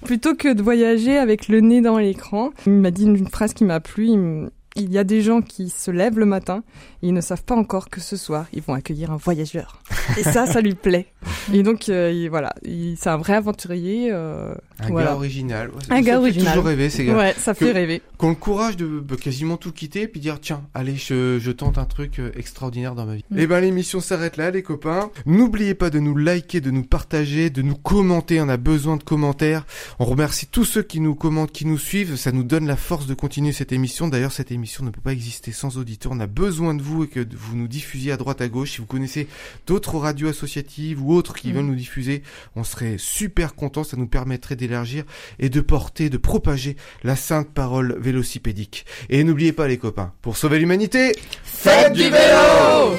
plutôt 0.05 0.35
que 0.35 0.53
de 0.53 0.61
voyager 0.61 1.17
avec 1.17 1.47
le 1.47 1.61
nez 1.61 1.81
dans 1.81 1.97
l'écran. 1.97 2.51
Il 2.67 2.73
m'a 2.73 2.91
dit 2.91 3.05
une 3.05 3.27
phrase 3.27 3.53
qui 3.53 3.63
m'a 3.63 3.79
plu. 3.79 4.07
Il, 4.07 4.49
il 4.79 4.91
y 4.91 4.97
a 4.97 5.03
des 5.03 5.21
gens 5.21 5.41
qui 5.41 5.69
se 5.69 5.91
lèvent 5.91 6.19
le 6.19 6.25
matin 6.25 6.63
et 7.01 7.07
ils 7.07 7.13
ne 7.13 7.21
savent 7.21 7.43
pas 7.43 7.55
encore 7.55 7.89
que 7.89 8.01
ce 8.01 8.17
soir, 8.17 8.45
ils 8.53 8.61
vont 8.61 8.73
accueillir 8.73 9.11
un 9.11 9.17
voyageur. 9.17 9.81
Et 10.17 10.23
ça, 10.23 10.45
ça 10.45 10.61
lui 10.61 10.75
plaît. 10.75 11.07
Et 11.53 11.63
donc, 11.63 11.89
euh, 11.89 12.11
il- 12.11 12.29
voilà, 12.29 12.53
il- 12.63 12.95
c'est 12.97 13.09
un 13.09 13.17
vrai 13.17 13.33
aventurier. 13.33 14.09
euh, 14.11 14.53
Un 14.79 14.89
voilà. 14.89 15.07
gars 15.11 15.15
original. 15.15 15.69
Ouais, 15.69 15.75
Un 15.89 15.95
ça 15.97 16.01
gars 16.01 16.11
fait 16.13 16.17
original. 16.17 16.47
toujours 16.53 16.65
rêver, 16.65 16.89
ces 16.89 17.05
gars. 17.05 17.17
Ouais, 17.17 17.33
ça 17.37 17.53
Que- 17.53 17.65
fait 17.65 17.71
rêver. 17.71 18.01
Qui 18.19 18.25
ont 18.25 18.29
le 18.29 18.35
courage 18.35 18.77
de 18.77 18.85
bah, 18.99 19.15
quasiment 19.21 19.57
tout 19.57 19.71
quitter 19.71 20.07
puis 20.07 20.19
dire 20.19 20.39
tiens, 20.41 20.61
allez, 20.73 20.95
je, 20.95 21.37
je 21.39 21.51
tente 21.51 21.77
un 21.77 21.85
truc 21.85 22.19
euh, 22.19 22.31
extraordinaire 22.37 22.95
dans 22.95 23.05
ma 23.05 23.15
vie. 23.15 23.25
Mm. 23.31 23.39
Et 23.39 23.47
ben 23.47 23.59
l'émission 23.61 23.99
s'arrête 23.99 24.37
là, 24.37 24.51
les 24.51 24.61
copains. 24.63 25.09
N'oubliez 25.25 25.73
pas 25.73 25.89
de 25.89 25.99
nous 25.99 26.15
liker, 26.15 26.61
de 26.61 26.71
nous 26.71 26.83
partager, 26.83 27.49
de 27.49 27.61
nous 27.61 27.75
commenter. 27.75 28.39
On 28.41 28.49
a 28.49 28.57
besoin 28.57 28.97
de 28.97 29.03
commentaires. 29.03 29.65
On 29.99 30.05
remercie 30.05 30.47
tous 30.47 30.65
ceux 30.65 30.83
qui 30.83 30.99
nous 30.99 31.15
commentent, 31.15 31.51
qui 31.51 31.65
nous 31.65 31.77
suivent. 31.77 32.15
Ça 32.15 32.31
nous 32.31 32.43
donne 32.43 32.67
la 32.67 32.75
force 32.75 33.05
de 33.07 33.13
continuer 33.13 33.51
cette 33.51 33.71
émission. 33.71 34.07
D'ailleurs, 34.07 34.31
cette 34.31 34.51
émission 34.51 34.68
ne 34.83 34.89
peut 34.91 35.01
pas 35.01 35.11
exister 35.13 35.51
sans 35.51 35.77
auditeurs. 35.77 36.11
On 36.13 36.19
a 36.19 36.27
besoin 36.27 36.73
de 36.73 36.81
vous 36.81 37.03
et 37.03 37.07
que 37.07 37.25
vous 37.35 37.55
nous 37.55 37.67
diffusiez 37.67 38.11
à 38.11 38.17
droite, 38.17 38.41
à 38.41 38.47
gauche. 38.47 38.71
Si 38.73 38.77
vous 38.79 38.85
connaissez 38.85 39.27
d'autres 39.67 39.97
radios 39.97 40.29
associatives 40.29 41.01
ou 41.03 41.13
autres 41.13 41.33
qui 41.35 41.49
Mm. 41.49 41.53
veulent 41.53 41.65
nous 41.65 41.75
diffuser, 41.75 42.23
on 42.55 42.63
serait 42.63 42.95
super 42.97 43.55
contents. 43.55 43.83
Ça 43.83 43.97
nous 43.97 44.07
permettrait 44.07 44.55
d'élargir 44.55 45.03
et 45.39 45.49
de 45.49 45.61
porter, 45.61 46.09
de 46.09 46.17
propager 46.17 46.75
la 47.03 47.15
sainte 47.15 47.49
parole 47.53 47.97
vélocipédique. 47.99 48.85
Et 49.09 49.23
n'oubliez 49.23 49.53
pas 49.53 49.67
les 49.67 49.77
copains, 49.77 50.13
pour 50.21 50.37
sauver 50.37 50.59
l'humanité, 50.59 51.13
Faites 51.43 51.93
du 51.93 52.03
vélo 52.03 52.97